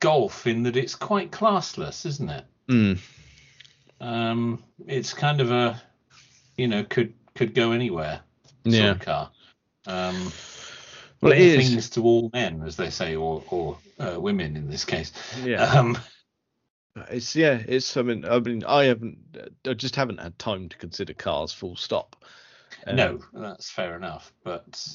[0.00, 2.44] Golf in that it's quite classless, isn't it?
[2.68, 2.98] Mm.
[4.00, 5.82] Um, it's kind of a,
[6.56, 8.20] you know, could could go anywhere
[8.64, 9.30] sort of car.
[9.86, 10.32] Um,
[11.20, 14.70] Well, it all things to all men, as they say, or or uh, women in
[14.70, 15.12] this case.
[15.42, 15.64] Yeah.
[15.64, 15.98] Um,
[17.10, 18.24] It's yeah, it's something.
[18.24, 19.18] I mean, I haven't,
[19.66, 21.52] I just haven't had time to consider cars.
[21.52, 22.16] Full stop.
[22.86, 24.86] Um, no, that's fair enough, but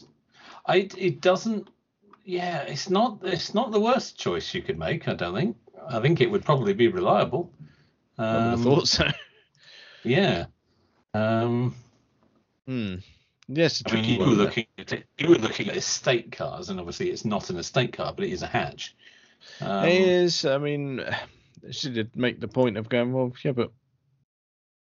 [0.66, 1.70] I it doesn't.
[2.26, 5.08] Yeah, it's not it's not the worst choice you could make.
[5.08, 5.58] I don't think.
[5.90, 7.52] I think it would probably be reliable.
[8.18, 9.08] I would have Um, thought so.
[10.04, 10.46] Yeah.
[11.14, 11.76] Um,
[12.68, 12.96] Hmm.
[13.50, 14.34] Yes, I mean, you were one.
[14.34, 14.46] isn't it?
[14.46, 17.92] looking at it, you were looking at estate cars, and obviously it's not an estate
[17.92, 18.96] car, but it is a hatch.
[19.60, 20.46] Um, it is.
[20.46, 21.04] I mean,
[21.72, 23.14] should it make the point of going?
[23.14, 23.72] Well, yeah, but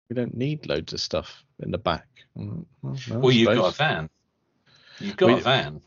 [0.09, 2.07] we don't need loads of stuff in the back.
[2.37, 4.11] Mm, Well, well, you've got a van.
[5.01, 5.81] You've got We- a van.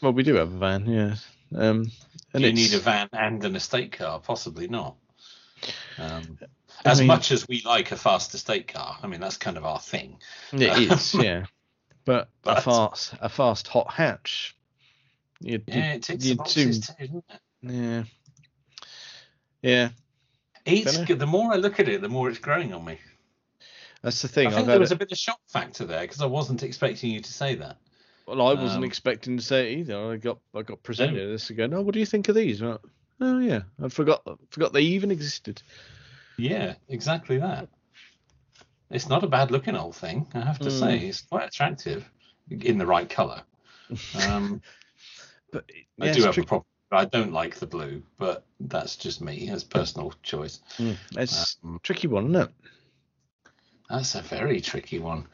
[0.00, 1.16] Well, we do have a van, yeah.
[1.54, 1.90] Um,
[2.32, 4.20] and Do you need a van and an estate car?
[4.20, 4.96] Possibly not.
[5.98, 6.38] Um,
[6.84, 9.64] as mean- much as we like a fast estate car, I mean that's kind of
[9.64, 10.18] our thing.
[10.52, 10.60] It
[10.92, 11.46] is, yeah.
[12.04, 14.54] But, a fast, a fast hot hatch.
[15.40, 17.40] You, Yeah, it the you boxes do- too, doesn't it?
[17.62, 18.04] yeah,
[19.62, 19.88] yeah.
[20.66, 21.18] It's good.
[21.18, 22.98] The more I look at it, the more it's growing on me.
[24.02, 24.46] That's the thing.
[24.48, 26.62] I I've think there was it- a bit of shock factor there because I wasn't
[26.62, 27.78] expecting you to say that.
[28.26, 30.12] Well, I wasn't Um, expecting to say it either.
[30.12, 31.74] I got I got presented this again.
[31.74, 32.62] Oh, what do you think of these?
[32.62, 32.80] Well,
[33.20, 35.62] oh yeah, I forgot forgot they even existed.
[36.38, 37.68] Yeah, exactly that.
[38.90, 40.78] It's not a bad looking old thing, I have to Mm.
[40.80, 40.98] say.
[41.08, 42.08] It's quite attractive
[42.50, 43.42] in the right colour.
[44.26, 44.62] Um,
[45.52, 46.46] But I do have tricky.
[46.46, 46.66] a problem.
[46.90, 50.60] I don't like the blue, but that's just me as personal choice.
[50.80, 52.54] Mm, it's Um, a tricky one, isn't it?
[53.88, 55.26] That's a very tricky one.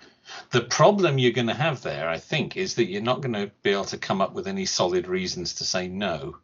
[0.50, 3.50] The problem you're going to have there, I think, is that you're not going to
[3.62, 6.38] be able to come up with any solid reasons to say no.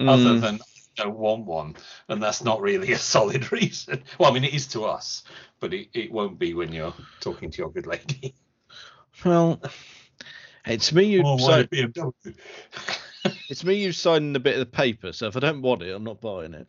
[0.08, 1.76] Other Mm, than I don't want one,
[2.08, 4.04] and that's not really a solid reason.
[4.20, 5.24] Well, I mean, it is to us,
[5.60, 8.36] but it, it won't be when you're talking to your good lady.
[9.26, 9.60] well,
[10.66, 11.24] it's me you.
[11.26, 11.66] Oh, so,
[13.49, 15.14] it's me you signing the bit of the paper.
[15.14, 16.68] So if I don't want it, I'm not buying it.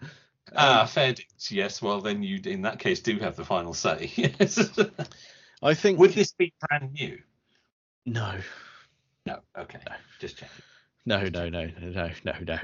[0.56, 1.50] Ah, um, fair dues.
[1.50, 1.80] Yes.
[1.80, 4.12] Well, then you, in that case, do have the final say.
[4.16, 4.70] yes.
[5.62, 5.98] I think.
[5.98, 7.18] Would this be brand new?
[8.06, 8.34] No.
[9.26, 9.40] No.
[9.56, 9.78] Okay.
[9.88, 9.94] No.
[10.18, 10.50] Just check.
[11.06, 12.58] No, no, no, no, no, no, no,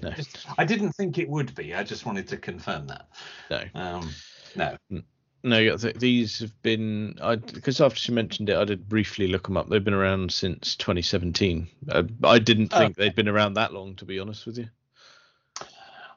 [0.00, 0.12] no.
[0.56, 1.74] I didn't think it would be.
[1.74, 3.08] I just wanted to confirm that.
[3.50, 3.64] No.
[3.74, 4.10] Um,
[4.56, 4.76] no.
[4.88, 4.98] Hmm.
[5.44, 9.44] No, yeah, these have been I because after she mentioned it, I did briefly look
[9.48, 9.68] them up.
[9.68, 11.66] They've been around since 2017.
[11.88, 12.78] Uh, I didn't Oh.
[12.78, 14.68] think they'd been around that long, to be honest with you.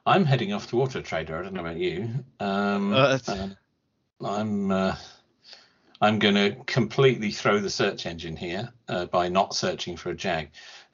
[0.06, 1.36] I'm heading off to Auto Trader.
[1.36, 2.08] I don't know about you.
[2.38, 3.56] Um, Uh, um,
[4.24, 4.96] I'm uh,
[6.00, 10.14] I'm going to completely throw the search engine here uh, by not searching for a
[10.14, 10.50] Jag,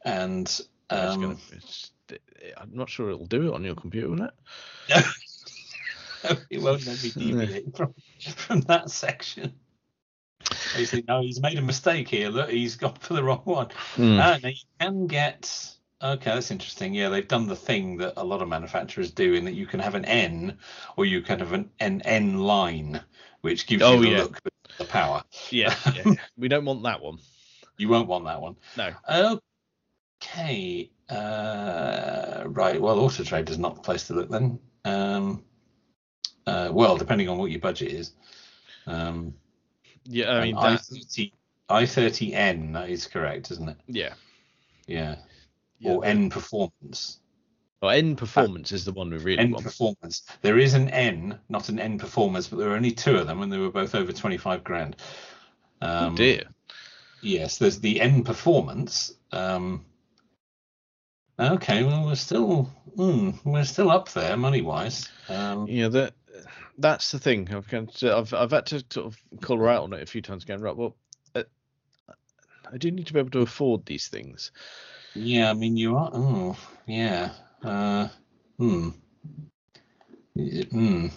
[0.07, 1.37] and um, gonna-
[2.57, 4.33] I'm not sure it'll do it on your computer, will it?
[6.51, 7.95] it won't let me deviate from
[8.37, 9.53] from that section.
[10.75, 12.29] Basically, no, he's made a mistake here.
[12.29, 13.69] Look, he's gone for the wrong one.
[13.99, 15.75] Ah, now you can get.
[16.03, 16.95] Okay, that's interesting.
[16.95, 19.79] Yeah, they've done the thing that a lot of manufacturers do, in that you can
[19.79, 20.59] have an N,
[20.97, 23.01] or you can have an an N line,
[23.43, 24.19] which gives Oh, you the yeah.
[24.23, 24.41] look,
[24.79, 25.23] the power.
[25.51, 26.15] yeah, yeah, yeah.
[26.37, 27.19] we don't want that one.
[27.79, 28.57] You won't want that one.
[28.77, 29.41] No.
[30.25, 30.91] Okay.
[31.09, 32.81] Uh, right.
[32.81, 34.59] Well, Auto Trader's not the place to look then.
[34.85, 35.45] Um,
[36.47, 38.13] uh, well, depending on what your budget is.
[38.87, 39.35] Um,
[40.05, 41.33] Yeah, I mean, I that, thirty
[41.69, 42.73] I thirty N.
[42.73, 43.77] That is correct, isn't it?
[43.87, 44.15] yeah.
[44.87, 45.17] Yeah.
[45.79, 47.21] yeah or N performance.
[47.81, 49.65] well, N performance is the one we really N want.
[49.65, 50.23] performance.
[50.43, 53.43] There is an N, not an N performance, but there are only two of them,
[53.43, 54.97] and they were both over twenty five grand.
[55.81, 56.43] Um, oh dear.
[57.23, 59.13] Yes, there's the N performance.
[59.31, 59.85] Um,
[61.39, 65.09] okay, well we're still mm, we're still up there money wise.
[65.29, 66.15] Um, Yeah, that
[66.79, 67.49] that's the thing.
[67.53, 70.23] I've of, I've I've had to sort of call her out on it a few
[70.23, 70.45] times.
[70.45, 70.97] Going right, well,
[71.35, 71.43] uh,
[72.73, 74.53] I do need to be able to afford these things.
[75.15, 76.11] yeah, I mean you are.
[76.13, 77.33] Oh, yeah.
[77.63, 78.09] Uh,
[78.59, 78.91] hmm.
[80.35, 81.09] Hmm.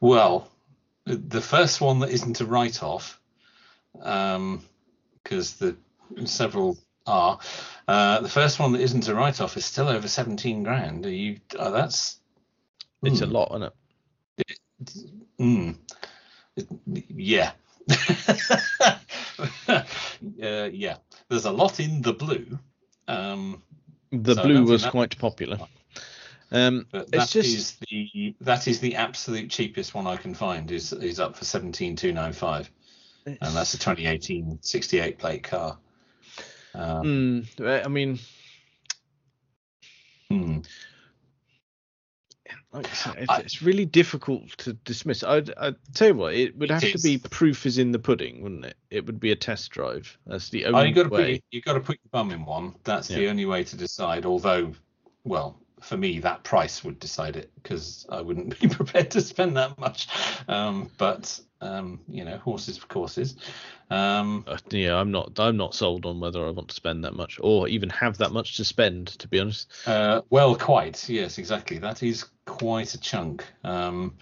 [0.00, 0.50] Well,
[1.04, 3.20] the- first one that isn't a write off,
[3.92, 5.76] because the
[6.24, 7.38] several are.
[7.86, 11.06] Uh, the first one that isn't a write off is still over seventeen grand.
[11.06, 11.38] Are you?
[11.58, 12.18] Oh, that's.
[13.02, 13.32] It's a hmm.
[13.32, 13.74] lot, isn't it?
[15.40, 15.76] Mm.
[17.08, 17.52] Yeah.
[19.68, 19.82] uh,
[20.72, 20.96] yeah.
[21.28, 22.58] There's a lot in the blue.
[23.08, 23.62] Um,
[24.10, 25.58] The So blue was that- quite popular.
[26.52, 30.32] Um, but it's that just is the that is the absolute cheapest one I can
[30.32, 32.70] find is is up for seventeen two nine five,
[33.26, 35.76] and that's a 2018 68 plate car.
[36.72, 38.20] Um, Mm, I mean,
[40.30, 40.58] hmm.
[42.76, 45.22] Like I it's, I- it's really difficult to dismiss.
[45.22, 47.98] I'd, I'd tell you what, it would It have to be proof is in the
[47.98, 48.76] pudding, wouldn't it?
[48.90, 50.16] It would be a test drive.
[50.26, 51.30] That's the Oh, only you got to way.
[51.30, 52.74] your, you got to put your bum in one.
[52.84, 54.24] That's the only way to decide.
[54.26, 54.72] Although,
[55.24, 59.56] well, for me, that price would decide it because I wouldn't be prepared to spend
[59.56, 60.08] that much.
[60.48, 63.36] Um, but um, you know, horses for courses.
[63.90, 65.38] Um, Uh, yeah, I'm not.
[65.38, 68.32] I'm not sold on whether I want to spend that much, or even have that
[68.32, 69.08] much to spend.
[69.18, 69.70] To be honest.
[69.86, 71.08] uh, well, quite.
[71.08, 71.78] Yes, exactly.
[71.78, 73.44] That is quite a chunk.
[73.64, 74.16] Um,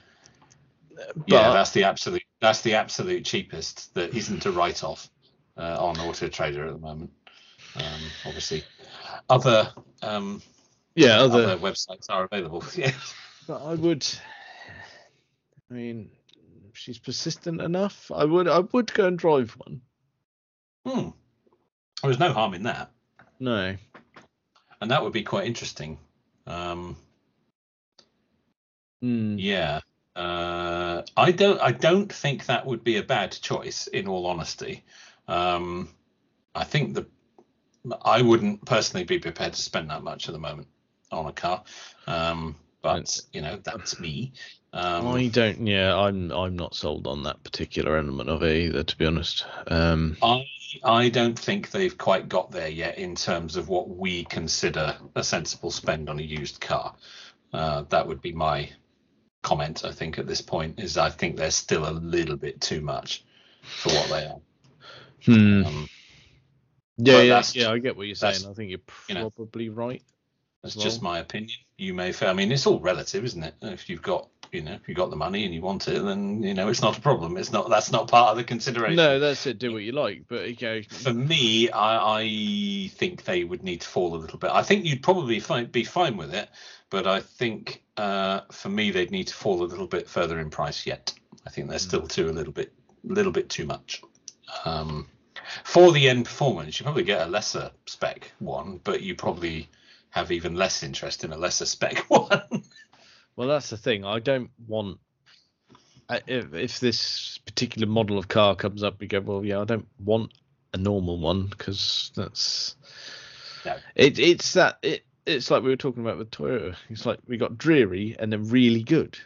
[1.16, 2.22] But yeah, that's the absolute.
[2.40, 3.94] That's the absolute cheapest.
[3.94, 5.08] That isn't a write-off
[5.56, 7.10] uh, on Auto Trader at the moment.
[7.76, 8.62] Um, obviously,
[9.28, 9.72] other
[10.02, 10.40] um,
[10.94, 11.42] yeah, other.
[11.42, 12.62] other websites are available.
[12.76, 12.92] Yeah.
[13.48, 14.06] But I would.
[15.70, 16.10] I mean,
[16.74, 18.10] she's persistent enough.
[18.14, 18.48] I would.
[18.48, 19.80] I would go and drive one.
[20.86, 21.08] Hmm.
[22.02, 22.90] There's no harm in that,
[23.40, 23.74] No.
[24.80, 25.98] and that would be quite interesting.
[26.46, 26.96] Um,
[29.02, 29.36] Mm.
[29.38, 29.80] yeah,
[30.16, 31.60] uh, I don't.
[31.60, 33.86] I don't think that would be a bad choice.
[33.88, 34.84] In all honesty,
[35.28, 35.88] um,
[36.54, 37.06] I think the
[38.02, 40.68] I wouldn't personally be prepared to spend that much at the moment
[41.10, 41.64] on a car.
[42.06, 44.32] Um, but you know, that's me.
[44.74, 45.66] Um, I don't.
[45.66, 46.32] Yeah, I'm.
[46.32, 48.82] I'm not sold on that particular element of it either.
[48.82, 49.46] To be honest.
[49.68, 50.16] Um.
[50.20, 50.44] I
[50.82, 55.22] I don't think they've quite got there yet in terms of what we consider a
[55.22, 56.96] sensible spend on a used car.
[57.52, 58.68] Uh, that would be my
[59.42, 59.84] comment.
[59.84, 63.24] I think at this point is I think they're still a little bit too much
[63.62, 64.40] for what they are.
[65.24, 65.66] Hmm.
[65.66, 65.88] Um,
[66.96, 67.70] Yeah, yeah, yeah.
[67.70, 68.46] I get what you're saying.
[68.48, 70.02] I think you're you know, probably right.
[70.62, 71.58] that's as just my opinion.
[71.76, 72.28] You may feel.
[72.28, 73.54] I mean, it's all relative, isn't it?
[73.62, 76.42] If you've got you know if you've got the money and you want it, then
[76.42, 77.36] you know it's not a problem.
[77.36, 78.96] It's not that's not part of the consideration.
[78.96, 79.58] No, that's it.
[79.58, 80.82] Do what you like, but okay.
[80.82, 84.50] for me, I, I think they would need to fall a little bit.
[84.50, 86.48] I think you'd probably fi- be fine with it,
[86.90, 90.50] but I think uh, for me they'd need to fall a little bit further in
[90.50, 91.12] price yet.
[91.46, 92.72] I think they're still too a little bit,
[93.08, 94.02] a little bit too much.
[94.64, 95.08] Um,
[95.64, 99.68] for the N performance, you probably get a lesser spec one, but you probably
[100.10, 102.62] have even less interest in a lesser spec one.
[103.36, 104.04] Well, that's the thing.
[104.04, 104.98] I don't want.
[106.10, 109.88] If, if this particular model of car comes up, we go, well, yeah, I don't
[109.98, 110.32] want
[110.74, 112.76] a normal one because that's.
[113.64, 113.76] No.
[113.94, 115.04] It, it's that it.
[115.26, 116.76] It's like we were talking about with Toyota.
[116.90, 119.18] It's like we got dreary and then really good.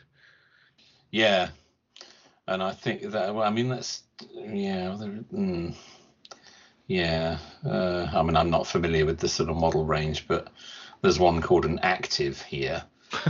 [1.11, 1.49] Yeah,
[2.47, 5.75] and I think that well, I mean that's yeah, mm,
[6.87, 7.39] yeah.
[7.65, 10.49] Uh, I mean I'm not familiar with the sort of model range, but
[11.03, 12.85] there's one called an Active here.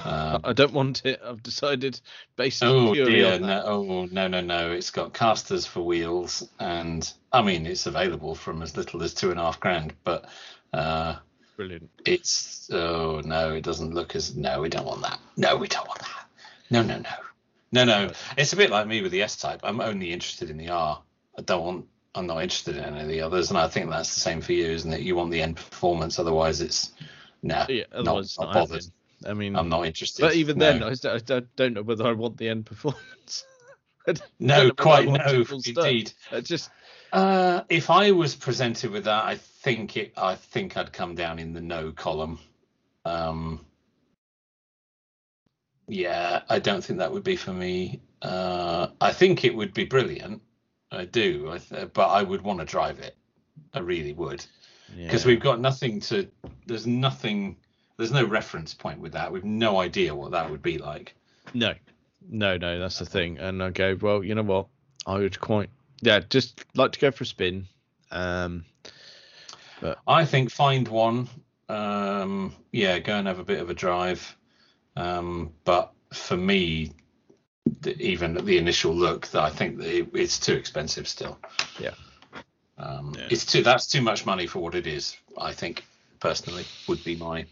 [0.05, 1.21] Um, I don't want it.
[1.25, 2.01] I've decided
[2.37, 4.73] based oh dear, no, oh no, no, no!
[4.73, 9.31] It's got casters for wheels, and I mean it's available from as little as two
[9.31, 10.29] and a half grand, but
[10.73, 11.17] uh,
[11.57, 11.91] Brilliant.
[12.05, 15.21] it's oh no, it doesn't look as no, we don't want that.
[15.37, 16.27] No, we don't want that.
[16.71, 17.11] No, no, no,
[17.73, 18.13] no, no.
[18.37, 19.61] It's a bit like me with the S Type.
[19.63, 21.01] I'm only interested in the R.
[21.39, 21.87] I don't want.
[22.15, 24.53] I'm not interested in any of the others, and I think that's the same for
[24.53, 25.03] you, isn't it?
[25.03, 26.91] You want the N performance, otherwise it's
[27.43, 28.71] no, Yeah, otherwise not not bothered.
[28.83, 28.93] happening.
[29.27, 30.23] I mean, I'm not interested.
[30.23, 30.79] but even no.
[30.79, 31.19] then, I, I
[31.57, 33.45] don't- know whether I want the N performance.
[34.07, 35.85] I don't know no, quite no, it full stop.
[35.85, 36.13] indeed.
[36.43, 36.71] Just
[37.13, 40.13] Uh, if I was presented with that, I think it.
[40.17, 42.39] I think I'd come down in the no column.
[43.05, 43.65] Um,
[45.89, 48.01] yeah, I don't think that would be for me.
[48.23, 50.43] Uh, I think it would be brilliant.
[50.91, 53.17] I do, I th- but I would want to drive it.
[53.75, 54.45] I really would,
[54.97, 55.29] because Yeah.
[55.29, 56.29] we've got nothing to.
[56.67, 57.57] There's nothing.
[57.99, 59.33] There's no reference point with that.
[59.33, 61.15] We've no idea what that would be like.
[61.53, 61.75] No,
[62.29, 62.79] no, no.
[62.79, 63.39] That's the thing.
[63.39, 64.69] And I go, well, you know what?
[65.05, 65.69] I would quite,
[66.01, 67.67] yeah, just like to go for a spin.
[68.13, 68.65] Um,
[69.81, 71.29] but I think find one.
[71.69, 74.37] Um, yeah, go and have a bit of a drive.
[74.95, 76.93] Um, but for me,
[77.81, 81.37] the, even at the initial look, that I think that it, it's too expensive still.
[81.81, 81.95] Yeah.
[82.79, 83.27] Um, Yeah.
[83.31, 83.65] It's too.
[83.65, 85.17] That's too much money for what it is.
[85.37, 85.85] I think
[86.21, 87.45] personally would be my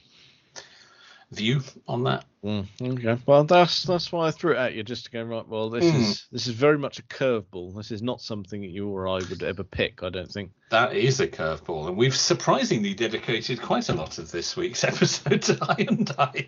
[1.32, 2.24] view on that.
[2.44, 3.20] mm, okay.
[3.26, 5.46] Well, that's that's why I threw it at you, just to go right.
[5.46, 5.94] Well, this Mm.
[6.00, 7.74] is this is very much a curveball.
[7.76, 10.02] This is not something that you or I would ever pick.
[10.02, 10.52] I don't think.
[10.70, 15.42] That is a curveball, and we've surprisingly dedicated quite a lot of this week's episode
[15.42, 16.46] to Hyundai.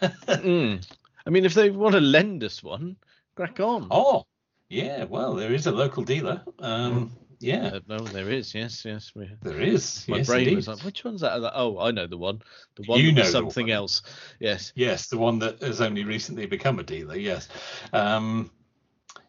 [0.00, 0.86] Mm.
[1.26, 2.96] I mean, if they want to lend us one,
[3.34, 3.88] crack on.
[3.90, 4.24] oh,
[4.68, 5.04] yeah.
[5.04, 6.42] Well, there is a local dealer.
[6.58, 7.66] Um, yeah.
[7.74, 8.54] Uh, no, there is.
[8.54, 9.12] Yes, yes.
[9.14, 10.06] We, There is.
[10.08, 10.56] my yes, brain indeed.
[10.56, 11.32] was like, which one's that?
[11.54, 12.42] Oh, I know the one.
[12.76, 14.02] The one You know something else.
[14.38, 14.72] Yes.
[14.76, 17.16] Yes, the one that has only recently become a dealer.
[17.16, 17.48] Yes.
[17.92, 18.50] Um,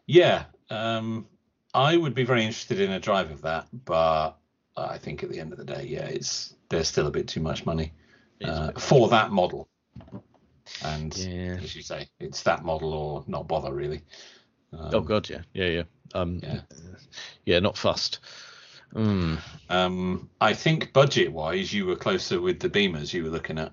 [0.06, 0.44] yeah.
[0.70, 1.26] Um,
[1.74, 4.32] I would be very interested in a drive of that, but
[4.76, 7.40] I think at the end of the day, yeah, it's there's still a bit too
[7.40, 7.92] much money
[8.44, 9.68] uh, for that model.
[10.84, 11.58] And Yeah.
[11.62, 14.02] as you say, it's that model or not bother really.
[14.72, 15.82] Um, Oh god, yeah, yeah, yeah.
[16.14, 16.60] Um, Yeah.
[17.44, 18.20] yeah, not fussed.
[18.94, 19.38] Mm.
[19.70, 23.72] Um, I think budget-wise, you were closer with the Beamers you were looking at.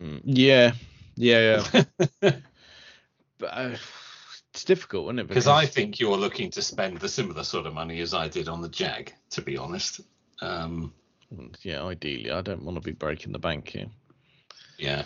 [0.00, 0.20] mm.
[0.24, 0.72] Yeah,
[1.16, 1.82] yeah, yeah.
[3.38, 3.76] but uh,
[4.52, 5.28] it's difficult, isn't it?
[5.28, 8.48] Because I think you're looking to spend the similar sort of money as I did
[8.48, 10.02] on the Jag, to be honest.
[10.42, 10.92] Um,
[11.62, 13.86] yeah, ideally, I don't want to be breaking the bank here.
[14.78, 15.04] yeah.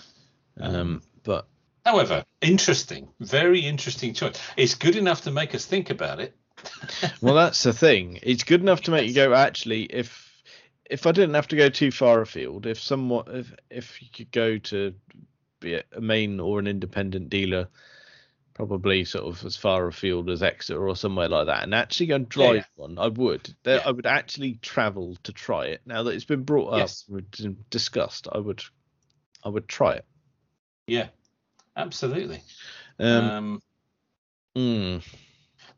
[0.58, 1.46] Um, but
[1.86, 4.36] However, interesting, very interesting choice.
[4.56, 6.36] It's good enough to make us think about it.
[7.20, 8.18] well, that's the thing.
[8.24, 9.32] It's good enough to make you go.
[9.32, 10.42] Actually, if
[10.84, 14.32] if I didn't have to go too far afield, if somewhat, if if you could
[14.32, 14.94] go to
[15.60, 17.68] be a main or an independent dealer,
[18.52, 22.16] probably sort of as far afield as Exeter or somewhere like that, and actually go
[22.16, 22.64] and drive yeah.
[22.74, 23.54] one, I would.
[23.64, 23.82] Yeah.
[23.86, 25.82] I would actually travel to try it.
[25.86, 27.08] Now that it's been brought up, Yes.
[27.70, 28.64] discussed, I would,
[29.44, 30.04] I would try it.
[30.88, 31.08] Yeah,
[31.76, 32.42] absolutely.
[32.98, 33.62] Um, Um,
[34.56, 35.02] mm,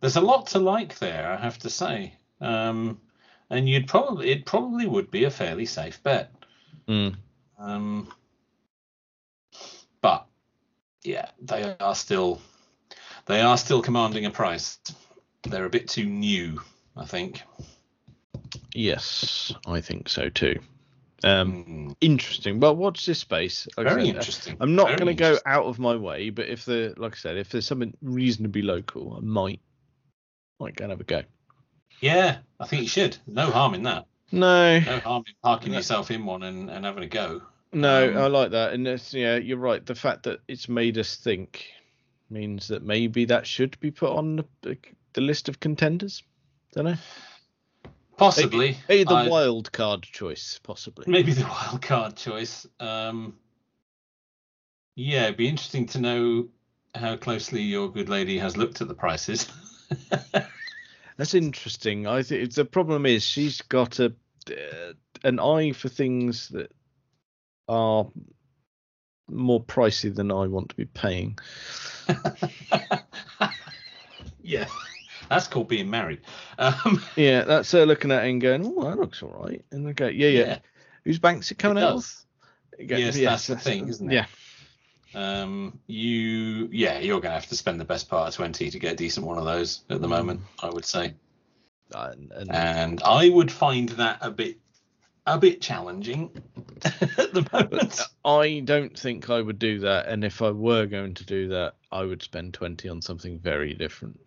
[0.00, 2.14] there's a lot to like there, I have to say.
[2.40, 3.00] Um,
[3.50, 6.32] and you'd probably it probably would be a fairly safe bet.
[6.86, 7.16] mm.
[7.58, 8.12] Um,
[10.00, 10.26] but
[11.02, 12.40] yeah, they are still
[13.26, 14.78] they are still commanding a price.
[15.42, 16.60] They're a bit too new,
[16.96, 17.42] I think.
[18.74, 20.60] Yes, I think so too.
[21.24, 22.60] Um, Mm, interesting.
[22.60, 23.66] Well, watch this space.
[23.76, 24.56] Like very said, interesting.
[24.60, 27.36] I'm not going to go out of my way, but if the like I said,
[27.36, 29.60] if there's something reasonably local, I might
[30.60, 31.22] might go and have a go.
[32.00, 33.16] Yeah, I think you should.
[33.26, 34.06] No harm in that.
[34.30, 35.78] No, No harm in parking No.
[35.78, 37.42] yourself in one and, and having a go.
[37.72, 39.84] no, Um, I like that, and it's, yeah, you're right.
[39.84, 41.66] The fact that it's made us think
[42.30, 44.76] means that maybe that should be put on the,
[45.14, 46.22] the list of contenders.
[46.74, 46.96] Don't know.
[48.18, 48.76] Possibly.
[48.88, 51.04] Maybe the I- wild card choice, possibly.
[51.06, 52.66] maybe the wild card choice.
[52.80, 53.36] Um,
[54.96, 56.48] yeah, it'd be interesting to know
[56.94, 59.46] how closely your good lady has looked at the prices.
[61.16, 62.06] That's interesting.
[62.06, 64.12] I think the problem is she's got a
[64.50, 64.92] uh,
[65.24, 66.72] an eye for things that
[67.68, 68.06] are
[69.28, 71.38] more pricey than I want to be paying.
[74.42, 74.66] yeah,
[75.28, 76.20] that's called being married.
[76.58, 79.86] Um, Yeah, that's her looking at it and going, "Oh, that looks all right." And
[79.88, 80.58] I go, "Yeah, yeah." yeah,
[81.04, 81.96] Whose bank's it coming it out?
[81.96, 82.24] of?
[82.78, 84.14] Yes, that's the thing, isn't it?
[84.14, 84.26] Yeah,
[85.14, 88.78] Um, you, yeah, you're going to have to spend the best part of twenty to
[88.78, 90.10] get a decent one of those at the Mm.
[90.10, 90.40] moment.
[90.62, 91.14] I would say.
[91.94, 94.58] and, and and I would find that a bit
[95.26, 96.30] a bit challenging
[96.84, 98.00] at the moment.
[98.24, 100.06] I don't think I would do that.
[100.08, 103.74] And if I were going to do that, I would spend twenty on something very
[103.74, 104.20] different.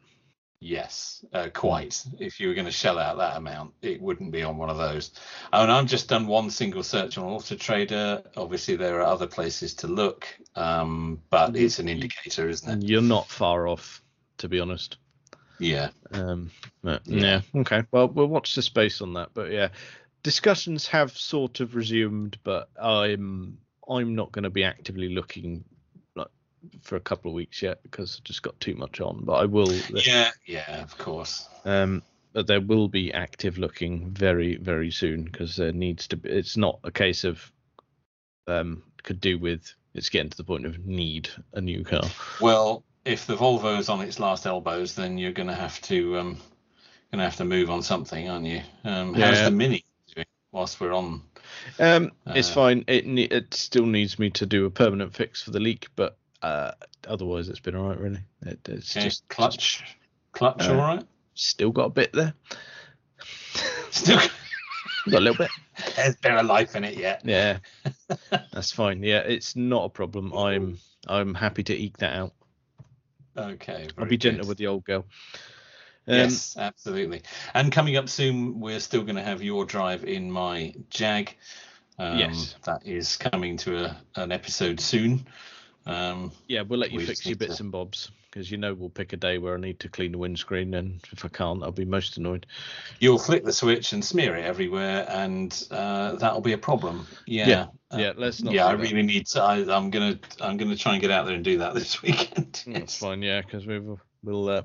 [0.63, 2.05] Yes, uh, quite.
[2.19, 4.77] If you were going to shell out that amount, it wouldn't be on one of
[4.77, 5.09] those.
[5.51, 8.21] And I've just done one single search on Auto Trader.
[8.37, 12.87] Obviously, there are other places to look, um, but it's an indicator, isn't it?
[12.87, 14.03] you're not far off,
[14.37, 14.97] to be honest.
[15.57, 15.89] Yeah.
[16.11, 16.51] Um,
[16.83, 17.41] but, Yeah.
[17.53, 17.61] yeah.
[17.61, 17.83] Okay.
[17.89, 19.29] Well, we'll watch the space on that.
[19.33, 19.69] But yeah,
[20.21, 23.57] discussions have sort of resumed, but I'm
[23.89, 25.63] I'm not going to be actively looking
[26.81, 29.21] for a couple of weeks yet because I've just got too much on.
[29.23, 29.71] But I will.
[29.71, 30.31] Yeah.
[30.45, 30.81] Yeah.
[30.81, 31.47] Of course.
[31.65, 32.01] Um,
[32.33, 36.29] but there will be active looking very very soon because there needs to be.
[36.29, 37.51] It's not a case of
[38.47, 42.03] um could do with it's getting to the point of need a new car.
[42.39, 46.33] Well, if the Volvo's on its last elbows, then you're going to have to um,
[47.11, 48.61] going to have to move on something, aren't you?
[48.83, 49.45] Um, how's Yeah.
[49.45, 49.83] the Mini
[50.15, 51.21] doing whilst we're on?
[51.79, 52.83] Um, it's Uh, fine.
[52.87, 56.71] It it still needs me to do a permanent fix for the leak, but uh,
[57.07, 57.99] otherwise it's been alright.
[57.99, 59.83] Really, it, it's just clutch,
[60.31, 61.03] clutch, Uh, all right.
[61.33, 62.33] still got a bit there.
[63.91, 64.31] Still got
[65.07, 65.49] a little bit.
[65.95, 67.21] there's a bit of life in it yet.
[67.25, 67.59] Yeah,
[68.51, 69.03] that's fine.
[69.03, 70.33] Yeah, it's not a problem.
[70.33, 70.77] I'm
[71.07, 72.33] I'm happy to eke that out.
[73.37, 74.49] Okay, I'll be gentle good.
[74.49, 75.05] with the old girl.
[76.07, 77.21] Um, yes, absolutely.
[77.53, 81.35] And coming up soon, we're still going to have your drive in my Jag.
[81.99, 82.55] Um, Yes.
[82.65, 85.27] that is coming to a, an episode soon.
[85.85, 88.73] Um, Yeah, we'll let you We fix your bits to- and bobs because you know
[88.73, 91.61] we'll pick a day where I need to clean the windscreen, and if I can't,
[91.63, 92.45] I'll be most annoyed.
[92.99, 97.05] you'll flick the switch and smear it everywhere, and uh, that'll be a problem.
[97.25, 97.47] Yeah.
[97.49, 98.53] Yeah, Uh, yeah, let's not.
[98.53, 98.81] yeah, I that.
[98.81, 99.41] really need to.
[99.41, 102.63] I, I'm gonna, I'm gonna try and get out there and do that this weekend.
[102.67, 103.21] That's fine.
[103.21, 104.61] Yeah, because we'll we'll uh,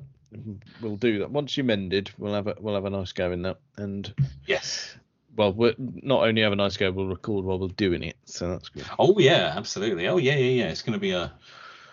[0.81, 2.11] we'll do that once you mended.
[2.19, 4.13] We'll have a we'll have a nice go in that, and
[4.47, 4.95] Yes.
[5.37, 8.51] Well, we'll not only have a nice go, we'll record while we're doing it, so
[8.51, 8.85] that's good.
[8.99, 10.09] Oh yeah, absolutely.
[10.09, 10.69] Oh yeah, yeah, yeah.
[10.71, 11.33] It's going to be a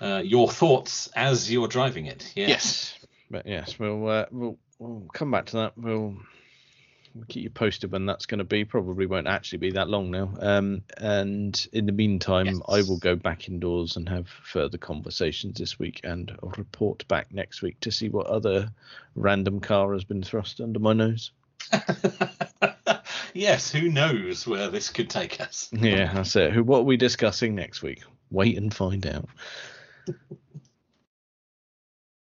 [0.01, 2.31] uh, your thoughts as you're driving it.
[2.35, 2.97] Yes.
[3.29, 5.77] but yes, we'll uh, we'll we'll come back to that.
[5.77, 6.15] We'll.
[7.15, 8.65] We'll keep you posted when that's going to be.
[8.65, 10.33] Probably won't actually be that long now.
[10.39, 15.77] Um, and in the meantime, I will go back indoors and have further conversations this
[15.77, 18.71] week, and I'll report back next week to see what other
[19.13, 21.29] random car has been thrust under my nose.
[23.33, 23.71] yes.
[23.71, 25.69] Who knows where this could take us?
[25.71, 26.51] Yeah, that's it.
[26.51, 26.63] Who?
[26.63, 28.03] What are we discussing next week?
[28.31, 29.29] Wait and find out.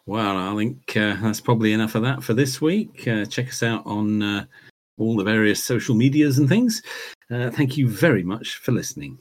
[0.07, 3.07] Well, I think uh, that's probably enough of that for this week.
[3.07, 4.45] Uh, check us out on uh,
[4.99, 6.83] all the various social medias and things.
[7.31, 9.17] Uh, thank you very much for listening.